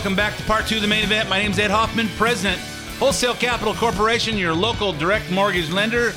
[0.00, 1.28] Welcome back to part two of the main event.
[1.28, 2.58] My name is Ed Hoffman, President,
[2.98, 6.14] Wholesale Capital Corporation, your local direct mortgage lender.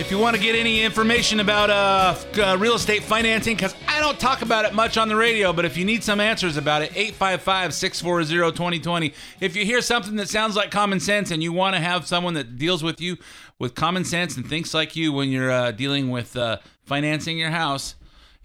[0.00, 4.00] If you want to get any information about uh, uh, real estate financing, because I
[4.00, 6.82] don't talk about it much on the radio, but if you need some answers about
[6.82, 9.14] it, 855 640 2020.
[9.38, 12.34] If you hear something that sounds like common sense and you want to have someone
[12.34, 13.16] that deals with you
[13.60, 17.50] with common sense and thinks like you when you're uh, dealing with uh, financing your
[17.50, 17.94] house,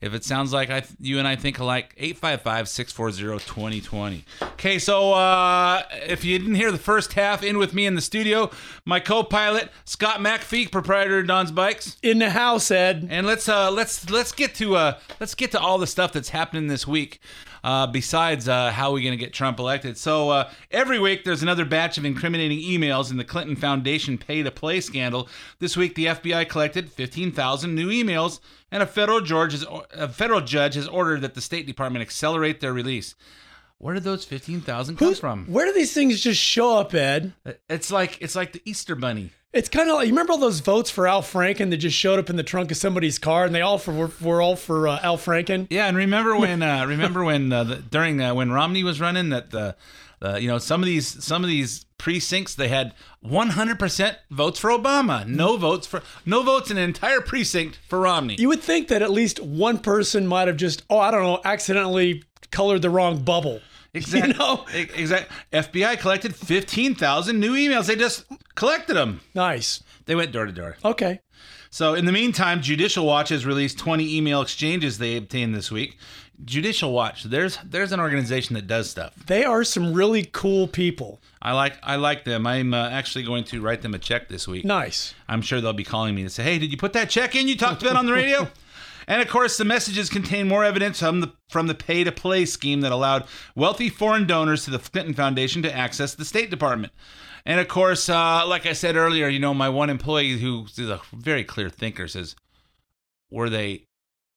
[0.02, 4.24] if it sounds like I, you and I think alike, 855-640-2020.
[4.54, 8.02] Okay, so uh, if you didn't hear the first half, in with me in the
[8.02, 8.50] studio,
[8.86, 13.08] my co-pilot Scott McPhee, proprietor of Don's Bikes, In the house, Ed.
[13.10, 16.30] and let's uh, let's let's get to uh, let's get to all the stuff that's
[16.30, 17.20] happening this week.
[17.64, 19.98] Uh, besides uh, how we're going to get Trump elected.
[19.98, 24.44] So uh, every week there's another batch of incriminating emails in the Clinton Foundation pay
[24.44, 25.28] to play scandal.
[25.60, 28.40] This week the FBI collected 15,000 new emails,
[28.72, 32.62] and a federal judge has, a federal judge has ordered that the State Department accelerate
[32.62, 33.16] their release.
[33.78, 35.46] Where did those 15,000 come from?
[35.46, 37.34] Where do these things just show up, Ed?
[37.70, 39.32] It's like it's like the Easter Bunny.
[39.52, 42.20] It's kind of like you remember all those votes for Al Franken that just showed
[42.20, 44.88] up in the trunk of somebody's car, and they all for were, were all for
[44.88, 45.66] uh, Al Franken.
[45.72, 49.30] Yeah, and remember when uh, remember when uh, the, during uh, when Romney was running
[49.30, 49.76] that the
[50.22, 52.94] uh, you know some of these some of these precincts they had
[53.26, 58.36] 100% votes for Obama, no votes for no votes in an entire precinct for Romney.
[58.38, 61.42] You would think that at least one person might have just, oh, I don't know,
[61.44, 63.62] accidentally colored the wrong bubble.
[63.94, 64.32] Exactly.
[64.34, 64.66] You know?
[64.74, 65.36] Exactly.
[65.52, 67.88] FBI collected 15,000 new emails.
[67.88, 68.26] They just
[68.56, 69.22] collected them.
[69.34, 69.84] Nice.
[70.06, 70.78] They went door to door.
[70.86, 71.22] Okay.
[71.72, 75.98] So, in the meantime, Judicial Watch has released 20 email exchanges they obtained this week.
[76.46, 79.14] Judicial Watch, there's there's an organization that does stuff.
[79.28, 81.22] They are some really cool people.
[81.42, 82.48] I like I like them.
[82.48, 84.64] I'm uh, actually going to write them a check this week.
[84.64, 85.14] Nice.
[85.28, 87.48] I'm sure they'll be calling me to say, "Hey, did you put that check in
[87.50, 88.48] you talked about on the radio?"
[89.10, 92.46] and of course, the messages contain more evidence from the from the pay to play
[92.46, 96.94] scheme that allowed wealthy foreign donors to the Clinton Foundation to access the State Department.
[97.44, 100.90] And of course, uh, like I said earlier, you know, my one employee who is
[100.90, 102.36] a very clear thinker says,
[103.32, 103.88] "Were they?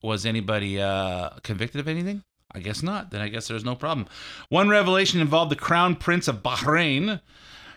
[0.02, 3.10] Was anybody uh, convicted of anything?" I guess not.
[3.10, 4.06] Then I guess there's no problem.
[4.48, 7.20] One revelation involved the Crown Prince of Bahrain.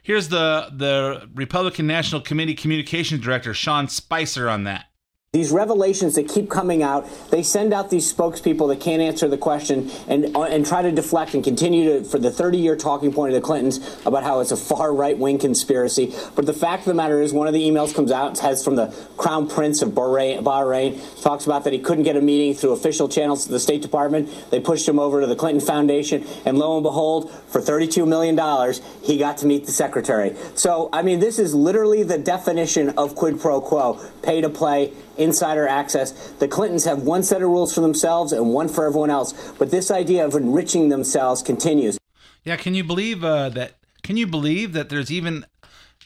[0.01, 4.85] Here's the the Republican National Committee Communications Director Sean Spicer on that.
[5.35, 9.37] These revelations that keep coming out, they send out these spokespeople that can't answer the
[9.37, 13.35] question and uh, and try to deflect and continue to for the 30-year talking point
[13.35, 16.15] of the Clintons about how it's a far right-wing conspiracy.
[16.35, 18.77] But the fact of the matter is, one of the emails comes out has from
[18.77, 22.71] the Crown Prince of Bahrain, Bahrain talks about that he couldn't get a meeting through
[22.71, 24.29] official channels to the State Department.
[24.51, 28.37] They pushed him over to the Clinton Foundation, and lo and behold, for 32 million
[28.37, 30.33] dollars, he got to meet the secretary.
[30.55, 34.93] So, I mean, this is literally the definition of quid pro quo: pay to play
[35.17, 36.11] insider access.
[36.33, 39.53] The Clintons have one set of rules for themselves and one for everyone else.
[39.57, 41.97] But this idea of enriching themselves continues.
[42.43, 43.73] Yeah, can you believe uh, that?
[44.03, 45.45] Can you believe that there's even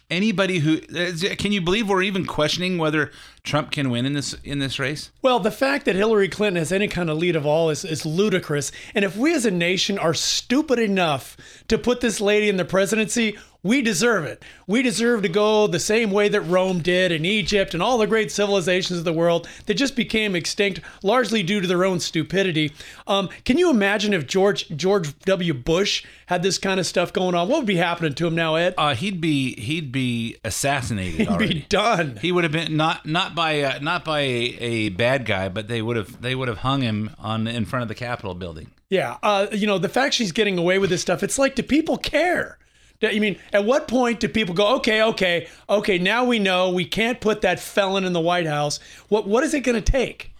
[0.09, 3.11] anybody who Can you believe we're even questioning whether
[3.43, 5.11] Trump can win in this in this race?
[5.21, 8.05] Well, the fact that Hillary Clinton has any kind of lead of all is, is
[8.05, 8.71] ludicrous.
[8.95, 12.65] And if we as a nation are stupid enough to put this lady in the
[12.65, 14.43] presidency, we deserve it.
[14.67, 18.07] We deserve to go the same way that Rome did and Egypt and all the
[18.07, 22.71] great civilizations of the world that just became extinct largely due to their own stupidity.
[23.05, 25.53] Um, can you imagine if George George W.
[25.53, 27.49] Bush had this kind of stuff going on?
[27.49, 28.75] What would be happening to him now, Ed?
[28.77, 31.53] Uh, he'd be he'd be assassinated He'd already.
[31.55, 32.17] be done.
[32.21, 35.67] He would have been not not by uh, not by a, a bad guy, but
[35.67, 38.71] they would have they would have hung him on in front of the Capitol building.
[38.89, 41.23] Yeah, uh, you know the fact she's getting away with this stuff.
[41.23, 42.57] It's like, do people care?
[43.01, 45.97] I mean, at what point do people go, okay, okay, okay?
[45.97, 48.79] Now we know we can't put that felon in the White House.
[49.07, 50.33] What what is it going to take?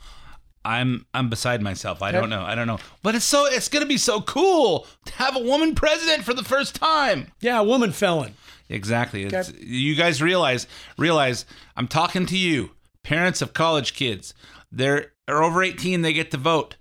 [0.65, 2.02] I'm I'm beside myself.
[2.02, 2.41] I don't know.
[2.41, 2.80] I don't know.
[3.02, 6.43] But it's so it's gonna be so cool to have a woman president for the
[6.43, 7.32] first time.
[7.39, 8.34] Yeah, a woman felon.
[8.67, 9.24] Exactly.
[9.24, 10.67] It's, You guys realize
[10.98, 11.45] realize
[11.78, 12.72] I'm talking to you,
[13.04, 14.34] parents of college kids.
[14.69, 16.02] They're are over 18.
[16.02, 16.76] They get to vote.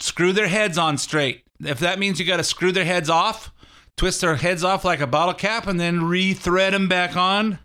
[0.00, 1.42] screw their heads on straight.
[1.60, 3.50] If that means you got to screw their heads off,
[3.96, 7.58] twist their heads off like a bottle cap, and then re-thread them back on,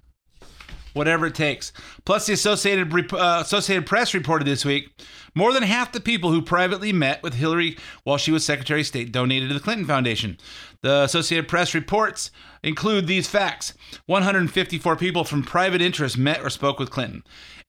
[0.94, 1.72] whatever it takes.
[2.06, 4.90] Plus, the Associated uh, Associated Press reported this week
[5.34, 8.88] more than half the people who privately met with Hillary while she was Secretary of
[8.88, 10.38] State donated to the Clinton Foundation.
[10.82, 12.32] The Associated Press reports
[12.64, 13.74] include these facts:
[14.08, 17.24] 154 people from private interest met or spoke with Clinton.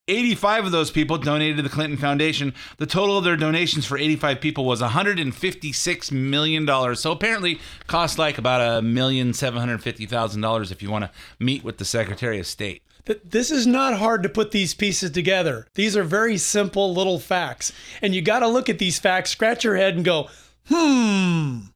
[0.09, 2.55] 85 of those people donated to the Clinton Foundation.
[2.79, 7.01] The total of their donations for 85 people was 156 million dollars.
[7.01, 11.05] So apparently, cost like about a million seven hundred fifty thousand dollars if you want
[11.05, 12.83] to meet with the Secretary of State.
[13.25, 15.67] This is not hard to put these pieces together.
[15.75, 17.73] These are very simple little facts.
[18.01, 20.29] And you got to look at these facts, scratch your head, and go,
[20.69, 21.72] hmm.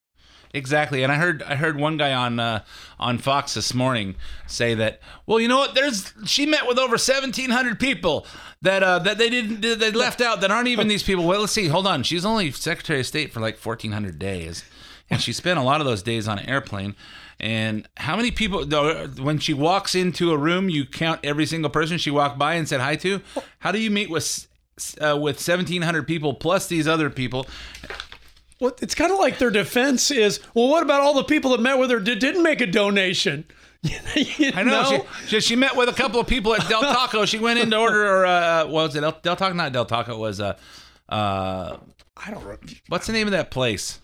[0.56, 2.64] Exactly, and I heard I heard one guy on uh,
[2.98, 4.16] on Fox this morning
[4.46, 5.00] say that.
[5.26, 5.74] Well, you know what?
[5.74, 8.26] There's she met with over seventeen hundred people
[8.62, 11.26] that uh, that they didn't they left out that aren't even these people.
[11.26, 11.68] Well, let's see.
[11.68, 14.64] Hold on, she's only Secretary of State for like fourteen hundred days,
[15.10, 16.96] and she spent a lot of those days on an airplane.
[17.38, 18.64] And how many people?
[18.64, 22.66] When she walks into a room, you count every single person she walked by and
[22.66, 23.20] said hi to.
[23.58, 24.48] How do you meet with
[25.02, 27.46] uh, with seventeen hundred people plus these other people?
[28.60, 31.60] Well, it's kind of like their defense is, well, what about all the people that
[31.60, 33.44] met with her that didn't make a donation?
[34.16, 35.06] You I know.
[35.28, 37.24] She, she, met with a couple of people at Del Taco.
[37.24, 39.54] She went in to order, uh, what was it Del, Del Taco?
[39.54, 40.14] Not Del Taco.
[40.14, 40.56] It was, uh,
[41.08, 41.76] uh,
[42.16, 42.56] I don't know.
[42.88, 44.00] what's the name of that place?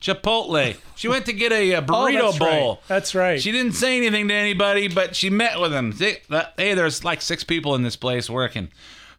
[0.00, 0.76] Chipotle.
[0.96, 2.50] She went to get a, uh Oh, burrito that's right.
[2.50, 2.80] bowl.
[2.88, 3.40] That's right.
[3.40, 5.92] She didn't say anything to anybody, but she met with them.
[5.92, 8.68] Hey, there's like six people in this place working.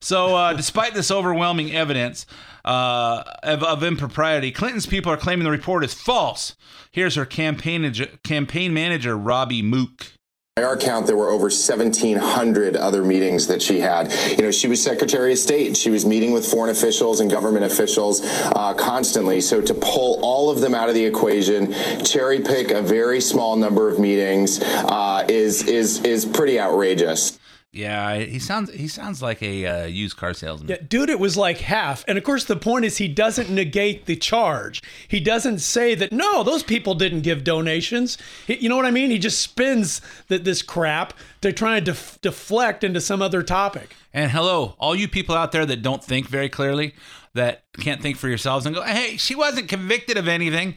[0.02, 2.26] So, uh, despite this overwhelming evidence
[2.66, 6.56] uh, of, of impropriety, Clinton's people are claiming the report is false.
[6.92, 7.92] Here's her campaign
[8.24, 10.14] campaign manager, Robbie Mook.
[10.56, 14.14] By our count, there were over 1,700 other meetings that she had.
[14.38, 15.76] You know, she was Secretary of State.
[15.76, 19.42] She was meeting with foreign officials and government officials uh, constantly.
[19.42, 21.74] So to pull all of them out of the equation,
[22.04, 27.40] cherry pick a very small number of meetings, uh, is is is pretty outrageous.
[27.76, 30.70] Yeah, he sounds he sounds like a uh, used car salesman.
[30.70, 32.06] Yeah, dude, it was like half.
[32.08, 34.84] And of course, the point is he doesn't negate the charge.
[35.08, 38.20] He doesn't say that, no, those people didn't give donations.
[38.46, 39.10] He- you know what I mean?
[39.10, 43.96] He just spins that this crap to try and def- deflect into some other topic.
[44.14, 46.94] And hello, all you people out there that don't think very clearly,
[47.34, 50.76] that can't think for yourselves and go, hey, she wasn't convicted of anything.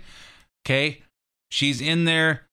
[0.64, 1.02] Okay,
[1.50, 2.46] she's in there.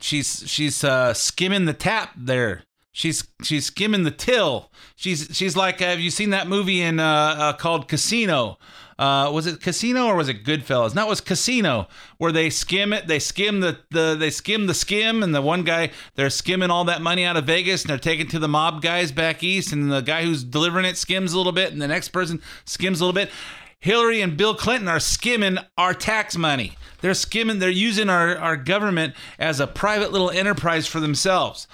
[0.00, 2.62] She's she's uh, skimming the tap there.
[2.98, 4.72] She's she's skimming the till.
[4.96, 7.04] She's she's like, have you seen that movie in uh,
[7.38, 8.58] uh, called Casino?
[8.98, 10.96] Uh, was it Casino or was it Goodfellas?
[10.96, 13.06] No, it was Casino, where they skim it.
[13.06, 16.86] They skim the, the they skim the skim, and the one guy they're skimming all
[16.86, 19.92] that money out of Vegas, and they're taking to the mob guys back east, and
[19.92, 23.04] the guy who's delivering it skims a little bit, and the next person skims a
[23.04, 23.30] little bit.
[23.78, 26.76] Hillary and Bill Clinton are skimming our tax money.
[27.00, 27.60] They're skimming.
[27.60, 31.68] They're using our, our government as a private little enterprise for themselves.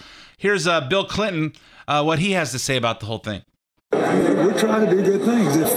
[0.45, 1.55] Here's uh, Bill Clinton,
[1.89, 3.41] uh, what he has to say about the whole thing.
[3.93, 5.57] We're trying to do good things.
[5.57, 5.73] If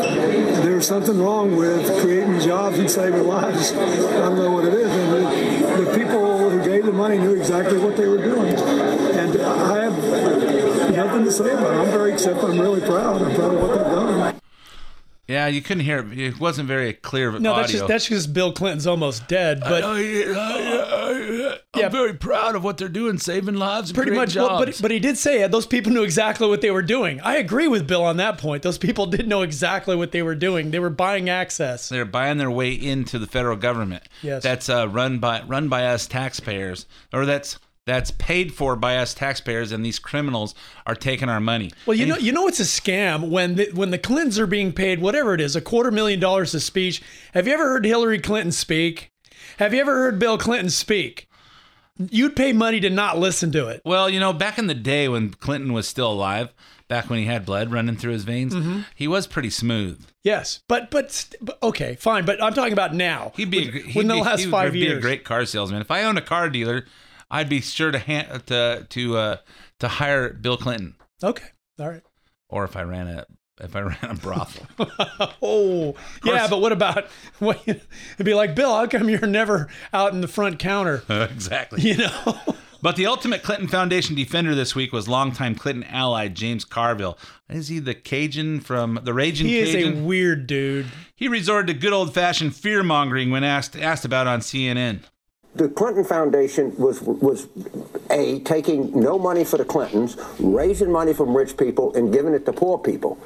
[0.61, 4.91] there's something wrong with creating jobs and saving lives, I don't know what it is.
[4.91, 8.55] And the, the people who gave the money knew exactly what they were doing.
[8.55, 11.77] And I have nothing to say about it.
[11.77, 13.21] I'm very except I'm really proud.
[13.21, 14.41] I'm proud of what they've done.
[15.29, 16.17] Yeah, you couldn't hear it.
[16.17, 17.61] It wasn't very clear No, audio.
[17.61, 19.59] that's just that's just Bill Clinton's almost dead.
[19.59, 19.83] But
[21.85, 24.35] I'm very proud of what they're doing, saving lives, pretty much.
[24.35, 25.47] Well, but but he did say.
[25.47, 27.19] Those people knew exactly what they were doing.
[27.21, 28.63] I agree with Bill on that point.
[28.63, 30.71] Those people did know exactly what they were doing.
[30.71, 31.89] They were buying access.
[31.89, 34.03] They're buying their way into the federal government.
[34.21, 34.43] Yes.
[34.43, 39.13] That's uh, run by run by us taxpayers, or that's that's paid for by us
[39.13, 40.53] taxpayers, and these criminals
[40.85, 41.71] are taking our money.
[41.85, 44.45] Well, you And know, you know, it's a scam when the, when the Clintons are
[44.45, 47.01] being paid whatever it is, a quarter million dollars a speech.
[47.33, 49.11] Have you ever heard Hillary Clinton speak?
[49.57, 51.29] Have you ever heard Bill Clinton speak?
[51.97, 53.81] You'd pay money to not listen to it.
[53.85, 56.53] Well, you know, back in the day when Clinton was still alive,
[56.87, 58.85] back when he had blood running through his veins, Mhm.
[58.95, 60.05] he was pretty smooth.
[60.23, 62.25] Yes, but but, but okay, fine.
[62.25, 63.31] But I'm talking about now.
[63.35, 64.97] He'd be a, With- gr- he'd within the be- last he would five be years.
[64.97, 65.81] a great car salesman.
[65.81, 66.85] If I owned a car dealer,
[67.31, 67.99] I'd be sure to
[68.45, 69.37] to to uh,
[69.79, 70.95] to hire Bill Clinton.
[71.23, 71.47] Okay,
[71.79, 72.03] all right.
[72.49, 73.25] Or if I ran a
[73.59, 74.67] if I ran a brothel.
[75.41, 77.05] oh, yeah, but what about
[77.39, 77.61] what?
[77.67, 77.81] It'd
[78.23, 78.73] be like Bill.
[78.73, 81.03] How come you're never out in the front counter?
[81.09, 81.81] exactly.
[81.81, 82.39] You know.
[82.79, 87.17] But the ultimate Clinton Foundation defender this week was longtime Clinton ally James Carville.
[87.49, 89.99] Is he the Cajun from the Raging He is Cajun?
[89.99, 90.85] a weird dude.
[91.15, 94.99] He resorted to good old fashioned fear mongering when asked asked about on CNN.
[95.55, 97.47] The Clinton Foundation was was
[98.11, 102.45] a taking no money for the Clintons, raising money from rich people and giving it
[102.45, 103.17] to poor people.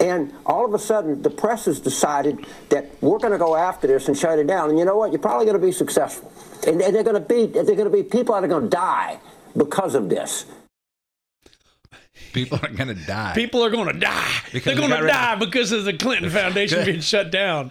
[0.00, 3.86] And all of a sudden, the press has decided that we're going to go after
[3.86, 4.68] this and shut it down.
[4.68, 5.12] And you know what?
[5.12, 6.30] You're probably going to be successful.
[6.66, 8.68] And, and they're going to be they're going to be people that are going to
[8.68, 9.18] die
[9.56, 10.44] because of this.
[12.32, 13.32] People are gonna die.
[13.34, 14.26] People are going to die.
[14.52, 17.70] Because They're going to rid of- die because of the Clinton Foundation being shut down.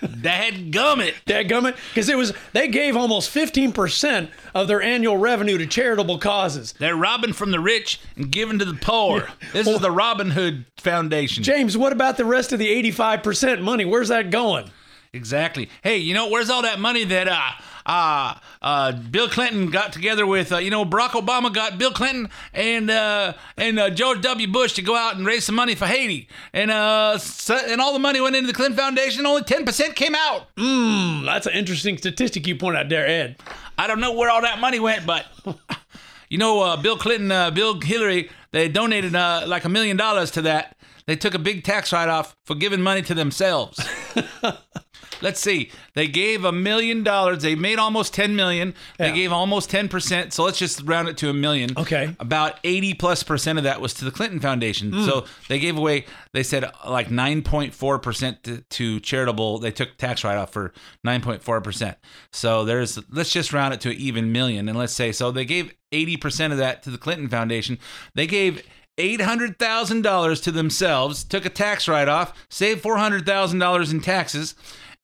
[0.00, 1.14] Dad gummit.
[1.26, 1.76] Dad gummit.
[1.90, 6.72] Because it was they gave almost 15% of their annual revenue to charitable causes.
[6.78, 9.28] They're robbing from the rich and giving to the poor.
[9.52, 11.42] This is the Robin Hood Foundation.
[11.42, 13.84] James, what about the rest of the 85% money?
[13.84, 14.70] Where's that going?
[15.12, 15.70] Exactly.
[15.82, 17.50] Hey, you know where's all that money that uh
[17.88, 22.28] uh uh Bill Clinton got together with uh, you know Barack Obama got Bill Clinton
[22.52, 24.46] and uh and uh, George W.
[24.46, 27.18] Bush to go out and raise some money for Haiti and uh
[27.50, 29.26] and all the money went into the Clinton Foundation.
[29.26, 30.48] Only ten percent came out.
[30.56, 33.36] Hmm, that's an interesting statistic you point out there, Ed.
[33.76, 35.26] I don't know where all that money went, but
[36.28, 40.30] you know, uh, Bill Clinton, uh, Bill Hillary, they donated uh, like a million dollars
[40.32, 40.76] to that.
[41.06, 43.80] They took a big tax write off for giving money to themselves.
[45.20, 45.70] Let's see.
[45.94, 47.42] They gave a million dollars.
[47.42, 48.74] They made almost 10 million.
[48.98, 49.14] They Yeah.
[49.14, 50.32] gave almost 10%.
[50.32, 51.70] So let's just round it to a million.
[51.76, 52.14] Okay.
[52.20, 54.92] About 80 plus percent of that was to the Clinton Foundation.
[54.92, 55.06] Mm.
[55.06, 59.58] So they gave away, they said like 9.4% to, to charitable.
[59.58, 60.72] They took tax write off for
[61.06, 61.96] 9.4%.
[62.32, 64.68] So there's, let's just round it to an even million.
[64.68, 67.78] And let's say, so they gave 80% of that to the Clinton Foundation.
[68.14, 68.62] They gave
[68.98, 74.54] $800,000 to themselves, took a tax write off, saved $400,000 in taxes.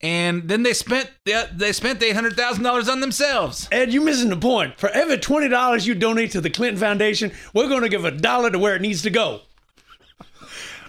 [0.04, 3.66] And then they spent they, they spent eight hundred thousand dollars on themselves.
[3.72, 4.78] Ed, you're missing the point.
[4.78, 8.10] For every twenty dollars you donate to the Clinton Foundation, we're going to give a
[8.10, 9.40] dollar to where it needs to go.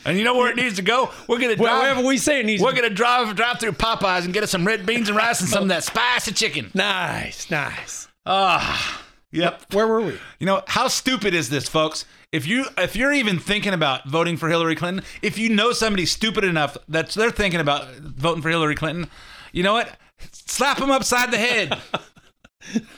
[0.04, 1.12] And you know where it needs to go?
[1.30, 2.62] We're gonna drive, Wherever we say it needs.
[2.62, 5.40] We're to gonna drive drive through Popeyes and get us some red beans and rice
[5.40, 6.70] and some of that spicy chicken.
[6.74, 8.10] Nice, nice.
[8.26, 9.02] Ah,
[9.36, 9.66] yep.
[9.74, 10.18] Where were we?
[10.40, 12.06] You know how stupid is this, folks?
[12.32, 16.06] If you if you're even thinking about voting for Hillary Clinton, if you know somebody
[16.06, 19.10] stupid enough that they're thinking about voting for Hillary Clinton,
[19.52, 19.98] you know what?
[20.32, 21.78] Slap them upside the head.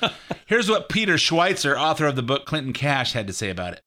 [0.45, 3.81] Here's what Peter Schweizer, author of the book Clinton Cash, had to say about it.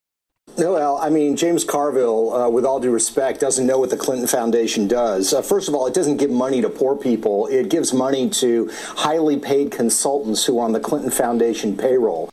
[0.57, 4.27] Well, I mean, James Carville, uh, with all due respect, doesn't know what the Clinton
[4.27, 5.33] Foundation does.
[5.33, 7.47] Uh, first of all, it doesn't give money to poor people.
[7.47, 12.31] It gives money to highly paid consultants who are on the Clinton Foundation payroll.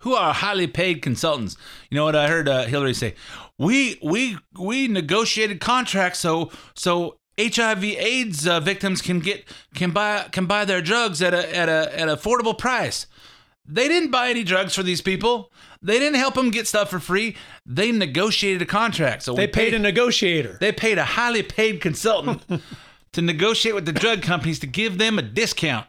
[0.00, 1.56] Who are highly paid consultants.
[1.90, 3.14] You know what I heard uh, Hillary say?
[3.58, 9.44] We we we negotiated contracts so so HIV/AIDS uh, victims can get
[9.74, 13.06] can buy can buy their drugs at a at a at an affordable price.
[13.66, 15.52] They didn't buy any drugs for these people.
[15.82, 17.36] They didn't help them get stuff for free.
[17.64, 19.22] They negotiated a contract.
[19.22, 20.58] So They paid a negotiator.
[20.60, 22.42] They paid a highly paid consultant
[23.12, 25.86] to negotiate with the drug companies to give them a discount.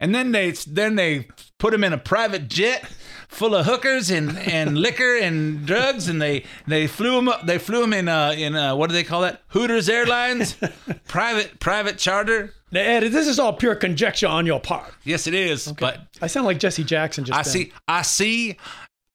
[0.00, 2.90] And then they then they put them in a private jet
[3.30, 7.46] full of hookers and, and liquor and drugs, and they they flew them up.
[7.46, 9.42] They flew them in uh in uh, what do they call that?
[9.48, 10.56] Hooters Airlines,
[11.08, 12.52] private private charter.
[12.72, 14.92] Now, Ed, this is all pure conjecture on your part.
[15.04, 15.72] Yes, it is.
[15.72, 17.52] But I sound like Jesse Jackson just I then.
[17.52, 18.56] see, I see,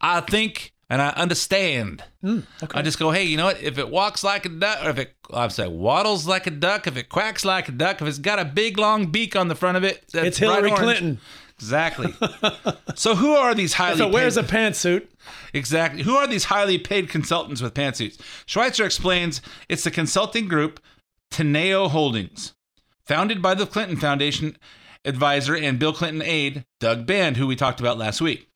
[0.01, 2.03] I think, and I understand.
[2.21, 2.39] Hmm,
[2.73, 3.61] I just go, hey, you know what?
[3.63, 6.85] If it walks like a duck, or if it, I'm saying, waddles like a duck,
[6.85, 9.55] if it quacks like a duck, if it's got a big long beak on the
[9.55, 10.79] front of it, that's It's Hillary orange.
[10.79, 11.19] Clinton.
[11.57, 12.13] Exactly.
[12.95, 13.95] so who are these highly?
[14.01, 15.07] If it wears paid- a pantsuit.
[15.53, 16.03] Exactly.
[16.03, 18.17] Who are these highly paid consultants with pantsuits?
[18.45, 20.79] Schweizer explains it's the consulting group
[21.31, 22.53] Teneo Holdings,
[23.05, 24.57] founded by the Clinton Foundation
[25.03, 28.49] advisor and Bill Clinton aide Doug Band, who we talked about last week.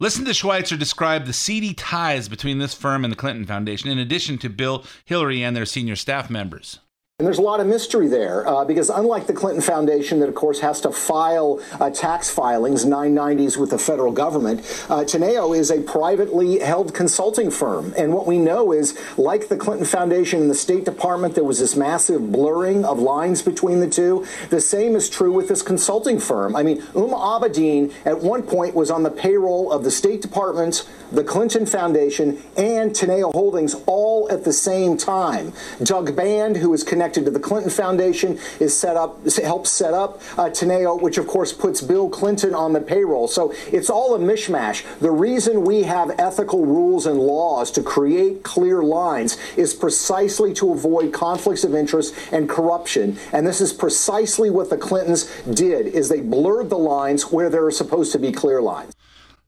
[0.00, 3.98] Listen to Schweizer describe the seedy ties between this firm and the Clinton Foundation, in
[3.98, 6.78] addition to Bill, Hillary, and their senior staff members.
[7.20, 10.36] And there's a lot of mystery there uh, because, unlike the Clinton Foundation, that of
[10.36, 15.72] course has to file uh, tax filings, 990s, with the federal government, uh, Teneo is
[15.72, 17.92] a privately held consulting firm.
[17.98, 21.58] And what we know is, like the Clinton Foundation and the State Department, there was
[21.58, 24.24] this massive blurring of lines between the two.
[24.50, 26.54] The same is true with this consulting firm.
[26.54, 30.88] I mean, Uma Abedin at one point was on the payroll of the State Department,
[31.10, 35.52] the Clinton Foundation, and Teneo Holdings all at the same time.
[35.82, 40.20] Doug Band, who is connected to the Clinton Foundation, is set up helps set up
[40.38, 43.28] uh, Teneo, which of course puts Bill Clinton on the payroll.
[43.28, 44.84] So it's all a mishmash.
[45.00, 50.72] The reason we have ethical rules and laws to create clear lines is precisely to
[50.72, 53.18] avoid conflicts of interest and corruption.
[53.32, 57.64] And this is precisely what the Clintons did: is they blurred the lines where there
[57.64, 58.94] are supposed to be clear lines.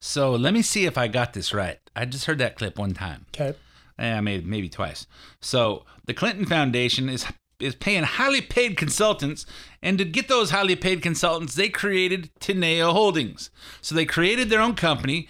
[0.00, 1.78] So let me see if I got this right.
[1.94, 3.26] I just heard that clip one time.
[3.34, 3.56] Okay.
[3.98, 5.06] Yeah, maybe maybe twice.
[5.42, 7.26] So the Clinton Foundation is
[7.60, 9.46] is paying highly paid consultants,
[9.82, 13.50] and to get those highly paid consultants, they created Teneo Holdings.
[13.80, 15.28] So they created their own company,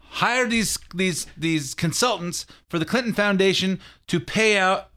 [0.00, 4.90] hired these these these consultants for the Clinton Foundation to pay out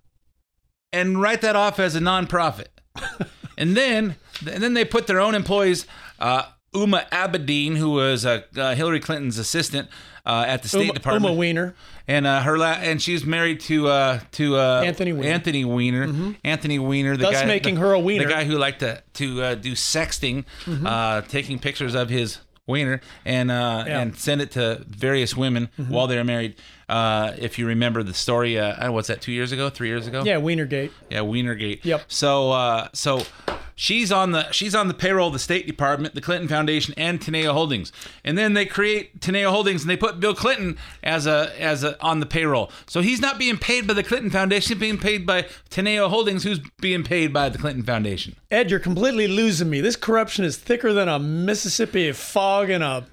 [0.91, 2.67] and write that off as a nonprofit.
[3.57, 4.15] and then
[4.49, 5.86] and then they put their own employees.
[6.20, 6.43] Uh,
[6.74, 9.89] Uma Abedin, who was uh, uh, Hillary Clinton's assistant
[10.30, 11.76] uh, at the State Uma- Department, Uma Weiner.
[12.08, 15.30] and uh, her la- and she's married to uh, to uh, Anthony Weiner.
[15.30, 16.36] Anthony Weiner.
[16.44, 18.26] Anthony Weiner, the Thus guy making the, her a wiener.
[18.26, 20.86] the guy who liked to to uh, do sexting, Mhm.
[20.86, 24.00] uh, taking pictures of his Weiner and uh, Yeah.
[24.02, 25.90] and send it to various women Mhm.
[25.90, 26.54] while they're married.
[26.88, 29.22] Uh, if you remember the story, uh, what's that?
[29.22, 30.22] Two years ago, three years ago?
[30.24, 30.92] Yeah, Wienergate.
[31.10, 31.80] Yeah, Wienergate.
[31.84, 32.04] Yep.
[32.08, 33.24] So uh, so
[33.80, 37.20] she's on the she's on the payroll of the State Department, the Clinton Foundation, and
[37.20, 37.92] Teneo Holdings.
[38.26, 42.00] And then they create Teneo Holdings and they put Bill Clinton as a as a
[42.04, 42.72] on the payroll.
[42.86, 46.44] So he's not being paid by the Clinton Foundation, he's being paid by Teneo Holdings,
[46.44, 48.36] who's being paid by the Clinton Foundation.
[48.52, 49.80] Ed, you're completely losing me.
[49.80, 53.08] This corruption is thicker than a Mississippi fog in a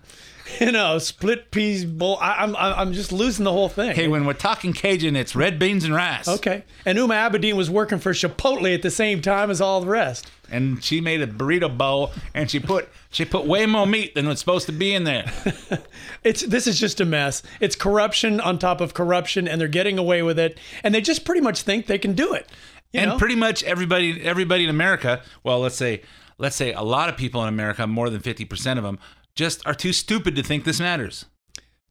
[0.60, 2.18] in a split peas bowl.
[2.20, 3.94] I, I'm I'm I'm just losing the whole thing.
[3.94, 6.28] Hey, when we're talking Cajun, it's red beans and rice.
[6.28, 6.64] Okay.
[6.84, 10.30] And Uma Abedin was working for Chipotle at the same time as all the rest.
[10.50, 14.28] And she made a burrito bowl and she put she put way more meat than
[14.28, 15.30] was supposed to be in there.
[16.24, 17.42] It's this is just a mess.
[17.60, 20.58] It's corruption on top of corruption, and they're getting away with it.
[20.82, 22.48] And they just pretty much think they can do it.
[22.92, 23.18] You and know?
[23.18, 26.02] pretty much everybody everybody in America, well, let's say
[26.38, 28.98] let's say a lot of people in America, more than 50% of them,
[29.34, 31.26] just are too stupid to think this matters.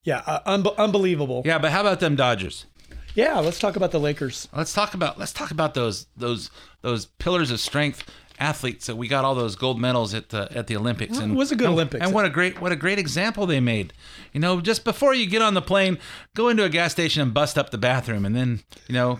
[0.03, 1.41] yeah, uh, un- unbelievable.
[1.45, 2.66] Yeah, but how about them Dodgers?
[3.16, 4.49] Yeah, let's talk about the Lakers.
[4.53, 6.51] Let's talk about let's talk about those those
[6.82, 8.03] those pillars of strength
[8.40, 11.18] athletes that we got all those gold medals at the at the Olympics.
[11.18, 12.06] Well, it was a good and, Olympics.
[12.06, 13.94] And what a great what a great example they made.
[14.34, 15.98] You know, just before you get on the plane,
[16.36, 19.20] go into a gas station and bust up the bathroom, and then you know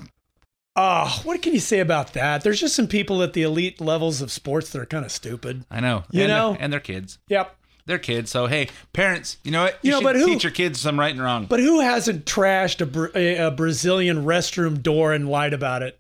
[0.78, 2.44] Oh, what can you say about that?
[2.44, 5.64] There's just some people at the elite levels of sports that are kind of stupid.
[5.72, 6.04] I know.
[6.12, 6.58] You and know?
[6.60, 7.18] and they're kids.
[7.30, 7.56] Yep.
[7.86, 8.30] They're kids.
[8.30, 9.80] So hey, parents, you know what?
[9.82, 11.46] You know, should but who- teach your kids some right and wrong.
[11.46, 15.98] But who hasn't trashed a, a, a Brazilian restroom door and lied about it?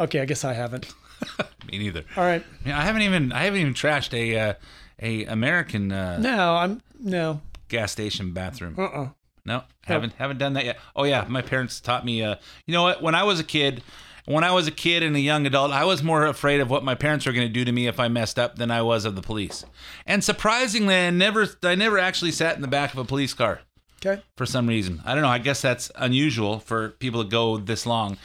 [0.00, 0.92] Okay, I guess I haven't.
[1.70, 2.04] Me neither.
[2.16, 2.42] All right.
[2.64, 4.54] I, mean, I haven't even I haven't even trashed a uh,
[5.00, 7.40] a American uh, No, I'm no.
[7.68, 8.74] gas station bathroom.
[8.78, 9.08] Uh uh
[9.44, 10.78] No, haven't haven't done that yet.
[10.96, 12.22] Oh yeah, my parents taught me.
[12.22, 13.02] Uh, you know what?
[13.02, 13.82] When I was a kid,
[14.26, 16.84] when I was a kid and a young adult, I was more afraid of what
[16.84, 19.04] my parents were going to do to me if I messed up than I was
[19.04, 19.64] of the police.
[20.06, 23.60] And surprisingly, I never I never actually sat in the back of a police car
[24.04, 24.22] Okay.
[24.36, 25.02] for some reason.
[25.04, 25.28] I don't know.
[25.28, 28.16] I guess that's unusual for people to go this long.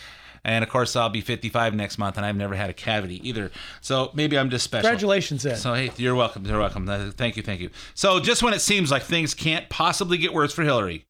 [0.46, 3.52] And of course, I'll be 55 next month, and I've never had a cavity either.
[3.82, 4.89] So maybe I'm just special.
[4.89, 5.56] Congratulations, Ed.
[5.56, 6.46] So hey, you're welcome.
[6.46, 6.88] You're welcome.
[6.89, 7.44] Uh, Thank you.
[7.44, 7.70] Thank you.
[7.94, 11.06] So just when it seems like things can't possibly get worse for Hillary,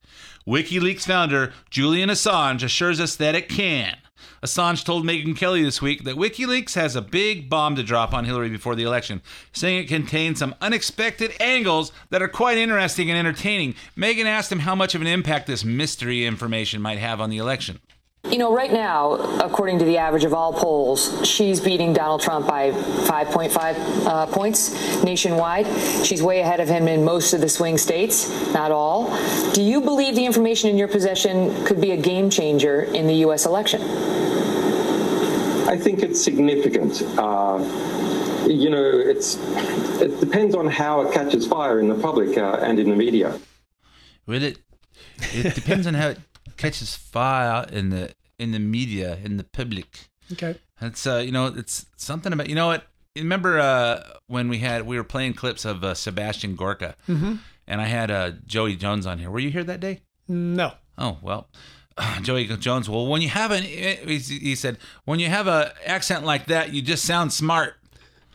[0.48, 3.98] WikiLeaks founder Julian Assange assures us that it can.
[4.44, 8.26] Assange told Megyn Kelly this week that WikiLeaks has a big bomb to drop on
[8.26, 9.22] Hillary before the election,
[9.54, 13.74] saying it contains some unexpected angles that are quite interesting and entertaining.
[13.98, 17.38] Megyn asked him how much of an impact this mystery information might have on the
[17.38, 17.80] election.
[18.34, 19.12] You know, right now,
[19.44, 25.04] according to the average of all polls, she's beating Donald Trump by 5.5 uh, points
[25.04, 25.68] nationwide.
[26.04, 29.16] She's way ahead of him in most of the swing states, not all.
[29.52, 33.14] Do you believe the information in your possession could be a game changer in the
[33.26, 33.46] U.S.
[33.46, 33.82] election?
[35.68, 37.04] I think it's significant.
[37.18, 37.60] Uh,
[38.48, 39.38] you know, it's
[40.02, 43.40] it depends on how it catches fire in the public uh, and in the media.
[44.26, 44.58] Will it?
[45.34, 46.20] It depends on how it
[46.58, 50.10] catches fire in the in the media in the public.
[50.32, 50.56] Okay.
[50.82, 52.88] It's uh, you know, it's something about you know what.
[53.16, 57.38] Remember uh, when we had we were playing clips of uh, Sebastian Gorka, Mhm.
[57.68, 59.30] and I had uh, Joey Jones on here.
[59.30, 60.02] Were you here that day?
[60.28, 60.72] No.
[60.98, 61.48] Oh well,
[62.24, 62.90] Joey Jones.
[62.90, 66.74] Well, when you have an, he he said, when you have a accent like that,
[66.74, 67.76] you just sound smart.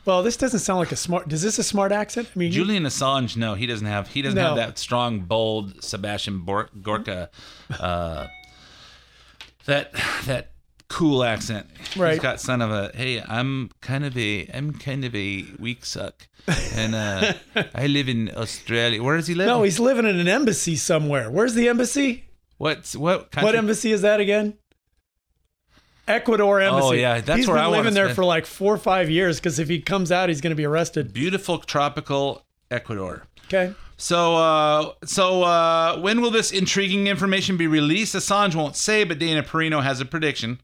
[0.05, 1.29] Well, this doesn't sound like a smart.
[1.29, 2.29] Does this a smart accent?
[2.35, 4.49] I mean, Julian Assange, no, he doesn't have he doesn't No.
[4.49, 7.29] have that strong, bold Sebastian Bor- Gorka,
[7.79, 8.27] uh,
[9.67, 9.93] that
[10.27, 10.53] that
[10.89, 11.67] cool accent.
[11.97, 12.13] Right.
[12.15, 15.85] He's got son of a hey, I'm kind of a I'm kind of a weak
[15.85, 16.27] suck,
[16.75, 17.35] and uh,
[17.75, 19.03] I live in Australia.
[19.03, 19.47] Where does he live?
[19.47, 21.31] no, he's living in an embassy somewhere.
[21.31, 22.25] Where's the embassy?
[22.57, 23.31] What's what?
[23.31, 23.45] Country?
[23.47, 24.55] What embassy is that again?
[26.09, 26.87] Ecuador embassy.
[26.87, 28.79] Oh, yeah, that's He's where been I wanna living there spend- for like four or
[28.79, 31.13] five years because if he comes out, he's going to be arrested.
[31.13, 33.25] Beautiful tropical Ecuador.
[33.47, 33.75] Okay.
[33.97, 38.15] So, uh, so uh, when will this intriguing information be released?
[38.15, 40.61] Assange won't say, but Dana Perino has a prediction.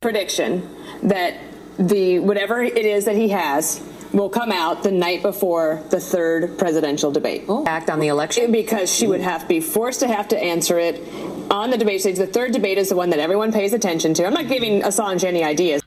[0.00, 0.68] prediction
[1.02, 1.34] that
[1.78, 3.80] the whatever it is that he has
[4.12, 7.44] will come out the night before the third presidential debate.
[7.66, 10.78] Act on the election because she would have to be forced to have to answer
[10.78, 10.96] it
[11.50, 12.16] on the debate stage.
[12.16, 14.26] The third debate is the one that everyone pays attention to.
[14.26, 15.82] I'm not giving Assange any ideas.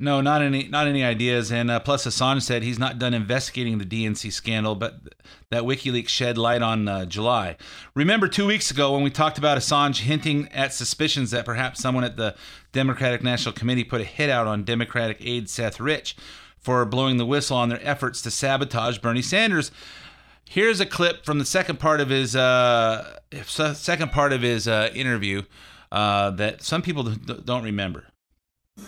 [0.00, 1.50] No, not any, not any ideas.
[1.50, 5.00] And uh, plus, Assange said he's not done investigating the DNC scandal, but
[5.50, 7.56] that WikiLeaks shed light on uh, July.
[7.96, 12.04] Remember two weeks ago when we talked about Assange hinting at suspicions that perhaps someone
[12.04, 12.36] at the
[12.70, 16.14] Democratic National Committee put a hit out on Democratic aide Seth Rich
[16.58, 19.72] for blowing the whistle on their efforts to sabotage Bernie Sanders.
[20.50, 24.90] Here's a clip from the second part of his uh, second part of his uh,
[24.94, 25.42] interview
[25.92, 28.06] uh, that some people don't remember.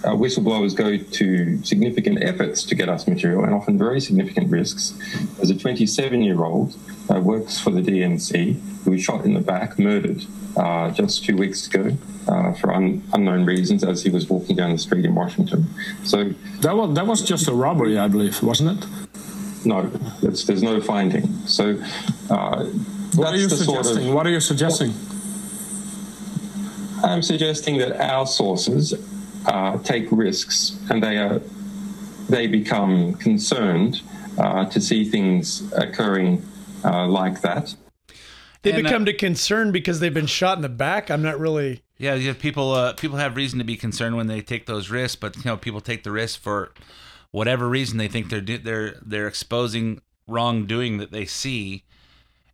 [0.04, 4.98] Uh, whistleblowers go to significant efforts to get us material and often very significant risks.
[5.42, 6.76] As a 27 year old
[7.10, 10.24] uh, works for the DNC who was shot in the back, murdered
[10.56, 11.94] uh, just two weeks ago
[12.28, 15.68] uh, for un- unknown reasons as he was walking down the street in Washington.
[16.04, 18.88] So that was that was just a robbery, I believe, wasn't it?
[19.64, 19.86] No,
[20.22, 21.26] there's no finding.
[21.46, 21.80] So
[22.30, 22.64] uh,
[23.14, 24.14] what are you the sort of- suggesting?
[24.14, 24.94] what are you suggesting?
[27.02, 28.94] I'm suggesting that our sources
[29.46, 31.40] uh, take risks and they are
[32.28, 34.02] they become concerned
[34.38, 36.42] uh, to see things occurring
[36.84, 37.74] uh, like that.
[38.62, 41.10] They And, uh, become to concern because they've been shot in the back.
[41.10, 41.82] I'm not really.
[41.98, 42.34] Yeah, yeah.
[42.38, 45.42] People, uh, people have reason to be concerned when they take those risks, but you
[45.44, 46.72] know, people take the risk for
[47.30, 51.84] whatever reason they think they're they're they're exposing wrongdoing that they see.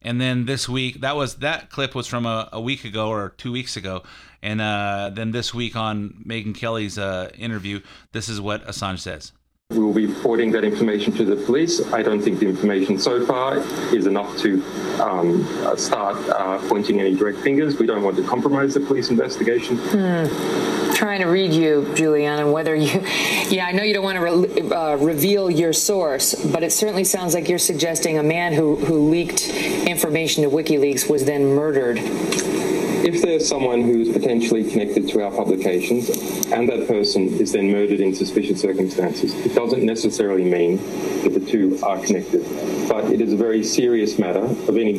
[0.03, 3.31] And then this week, that was that clip was from a, a week ago or
[3.31, 4.03] two weeks ago,
[4.43, 7.81] and uh, then this week on Megyn Kelly's uh, interview,
[8.13, 9.33] this is what Assange says.
[9.71, 11.85] We will be reporting that information to the police.
[11.93, 13.59] I don't think the information so far
[13.93, 14.63] is enough to
[15.03, 17.77] um, uh, start uh, pointing any direct fingers.
[17.77, 19.77] We don't want to compromise the police investigation.
[19.77, 20.93] Hmm.
[20.95, 23.01] Trying to read you, Julian, and whether you,
[23.49, 27.03] yeah, I know you don't want to re- uh, reveal your source, but it certainly
[27.03, 31.99] sounds like you're suggesting a man who, who leaked information to WikiLeaks was then murdered.
[33.07, 36.09] If there's someone who's potentially connected to our publications
[36.51, 40.79] and that person is then murdered in suspicious circumstances, it doesn't necessarily mean
[41.23, 42.43] that the two are connected.
[42.89, 44.99] But it is a very serious matter of any,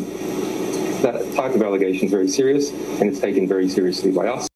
[1.01, 4.47] that type of allegation is very serious and it's taken very seriously by us.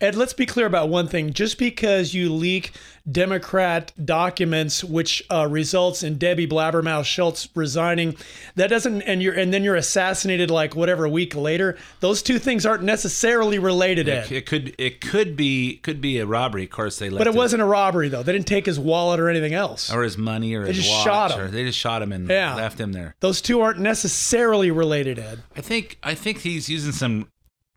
[0.00, 1.32] Ed, let's be clear about one thing.
[1.32, 2.70] Just because you leak
[3.10, 8.16] Democrat documents, which uh, results in Debbie Blabbermouth Schultz resigning,
[8.54, 11.76] that doesn't, and you're, and then you're assassinated like whatever a week later.
[11.98, 14.26] Those two things aren't necessarily related, Ed.
[14.26, 16.64] It, it could it could be could be a robbery.
[16.64, 18.22] Of course, they left But it wasn't a robbery though.
[18.22, 19.92] They didn't take his wallet or anything else.
[19.92, 21.04] or his money or They his just watch.
[21.04, 21.50] shot him.
[21.50, 22.54] They just shot him and Yeah.
[22.54, 23.16] left him there.
[23.18, 25.42] Those two aren't necessarily related, Ed.
[25.56, 27.28] I think I think he's using some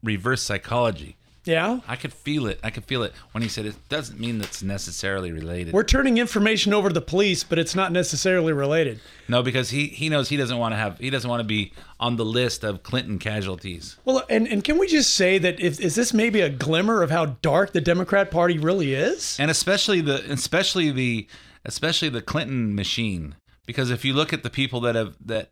[0.03, 1.15] reverse psychology.
[1.43, 1.79] Yeah.
[1.87, 2.59] I could feel it.
[2.63, 5.73] I could feel it when he said it doesn't mean that's necessarily related.
[5.73, 8.99] We're turning information over to the police, but it's not necessarily related.
[9.27, 11.73] no, because he he knows he doesn't want to have he doesn't want to be
[11.99, 13.97] on the list of Clinton casualties.
[14.05, 17.09] Well, and, and can we just say that if is this maybe a glimmer of
[17.09, 19.37] how dark the Democrat Party really is?
[19.39, 21.27] and especially the especially the
[21.65, 23.35] especially the Clinton machine
[23.65, 25.51] because if you look at the people that have that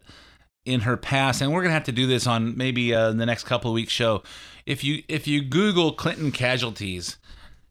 [0.66, 3.26] in her past and we're going to have to do this on maybe uh, the
[3.26, 4.22] next couple of weeks show
[4.70, 7.18] if you if you google Clinton casualties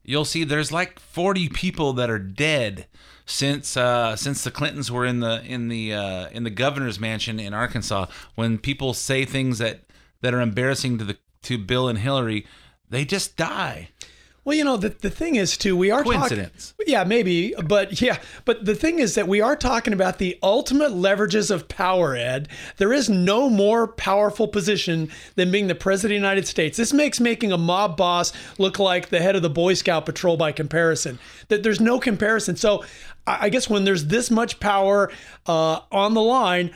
[0.03, 2.85] you'll see there's like 40 people that are dead
[3.25, 7.39] since uh, since the Clintons were in the in the uh, in the governor's mansion
[7.39, 8.07] in Arkansas.
[8.33, 9.81] When people say things that
[10.21, 12.45] that are embarrassing to the to Bill and Hillary
[12.89, 13.89] they just die
[14.45, 16.73] Well, you know, the, the thing is, too, we are Coincidence.
[16.77, 20.39] Talking, yeah, maybe, but yeah, but the thing is that we are talking about the
[20.41, 22.47] ultimate leverages of power, Ed.
[22.77, 26.77] There is no more powerful position than being the president of the United States.
[26.77, 30.37] This makes making a mob boss look like the head of the Boy Scout patrol
[30.37, 31.19] by comparison.
[31.49, 32.55] That there's no comparison.
[32.55, 32.85] So
[33.27, 35.11] I, I guess when there's this much power
[35.45, 36.73] uh, on the line,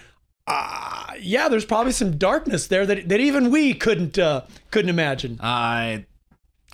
[0.48, 4.42] uh, yeah, there's probably some darkness there that, that even we couldn't uh,
[4.72, 5.40] couldn't imagine.
[5.42, 6.06] I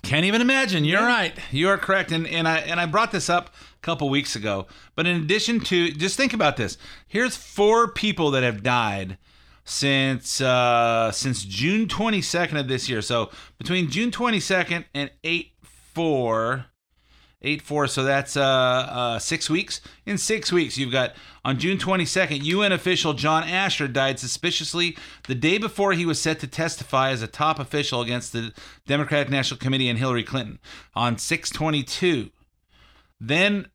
[0.02, 0.84] can't even imagine.
[0.84, 1.36] You're right.
[1.50, 2.12] You are correct.
[2.12, 4.66] And and I and I brought this up a couple weeks ago.
[4.94, 6.78] But in addition to just think about this.
[7.06, 9.18] Here's four people that have died
[9.64, 13.02] since uh since June 22nd of this year.
[13.02, 15.52] So between June 22nd and 8
[15.94, 16.66] 4
[17.42, 19.80] 8 4 so that's uh, uh 6 weeks.
[20.04, 21.14] In 6 weeks you've got
[21.44, 26.40] on June 22nd UN official John Asher died suspiciously the day before he was set
[26.40, 28.52] to testify as a top official against the
[28.86, 30.58] Democratic National Committee and Hillary Clinton
[30.94, 32.30] on 622
[33.20, 33.68] then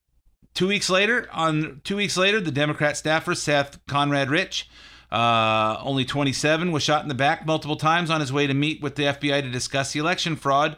[0.54, 4.70] 2 weeks later on 2 weeks later the Democrat staffer Seth Conrad Rich
[5.12, 8.82] uh, only 27 was shot in the back multiple times on his way to meet
[8.82, 10.76] with the FBI to discuss the election fraud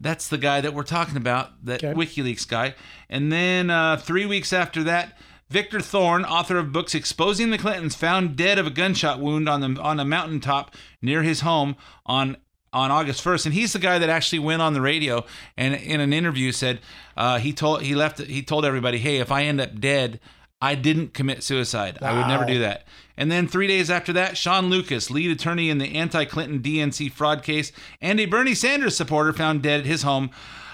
[0.00, 2.74] that's the guy that we're talking about, that WikiLeaks guy.
[3.08, 5.18] And then uh, three weeks after that,
[5.50, 9.60] Victor Thorn, author of books exposing the Clintons, found dead of a gunshot wound on
[9.60, 11.76] the on a mountaintop near his home
[12.06, 12.36] on
[12.72, 15.24] on August 1st, and he's the guy that actually went on the radio
[15.56, 16.78] and in an interview said
[17.16, 20.20] uh, he told he left he told everybody, hey, if I end up dead,
[20.60, 21.98] I didn't commit suicide.
[22.02, 22.86] I would never do that.
[23.16, 27.42] And then three days after that, Shawn Lucas, lead attorney in the anti-Clinton DNC fraud
[27.42, 30.30] case, and a Bernie Sanders supporter found dead at his home.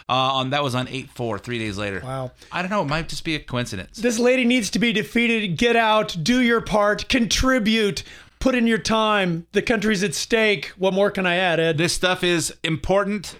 [0.08, 2.00] Uh, on that was on eight four, three days later.
[2.04, 2.30] Wow.
[2.52, 2.82] I don't know.
[2.82, 3.98] It might just be a coincidence.
[3.98, 5.56] This lady needs to be defeated.
[5.56, 8.04] Get out, do your part, contribute,
[8.38, 9.48] put in your time.
[9.50, 10.66] The country's at stake.
[10.78, 11.78] What more can I add, Ed?
[11.78, 13.36] This stuff is important.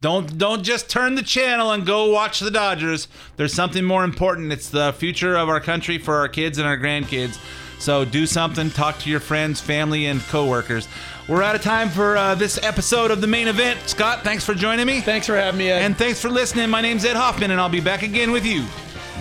[0.00, 3.08] Don't don't just turn the channel and go watch the Dodgers.
[3.36, 4.52] There's something more important.
[4.52, 7.38] It's the future of our country for our kids and our grandkids.
[7.78, 8.70] So do something.
[8.70, 10.88] Talk to your friends, family, and coworkers.
[11.28, 13.80] We're out of time for uh, this episode of the main event.
[13.86, 15.00] Scott, thanks for joining me.
[15.00, 15.82] Thanks for having me, Ed.
[15.82, 16.70] And thanks for listening.
[16.70, 18.64] My name's Ed Hoffman, and I'll be back again with you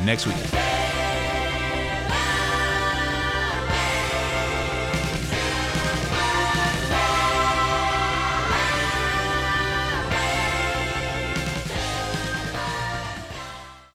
[0.04, 0.36] next week.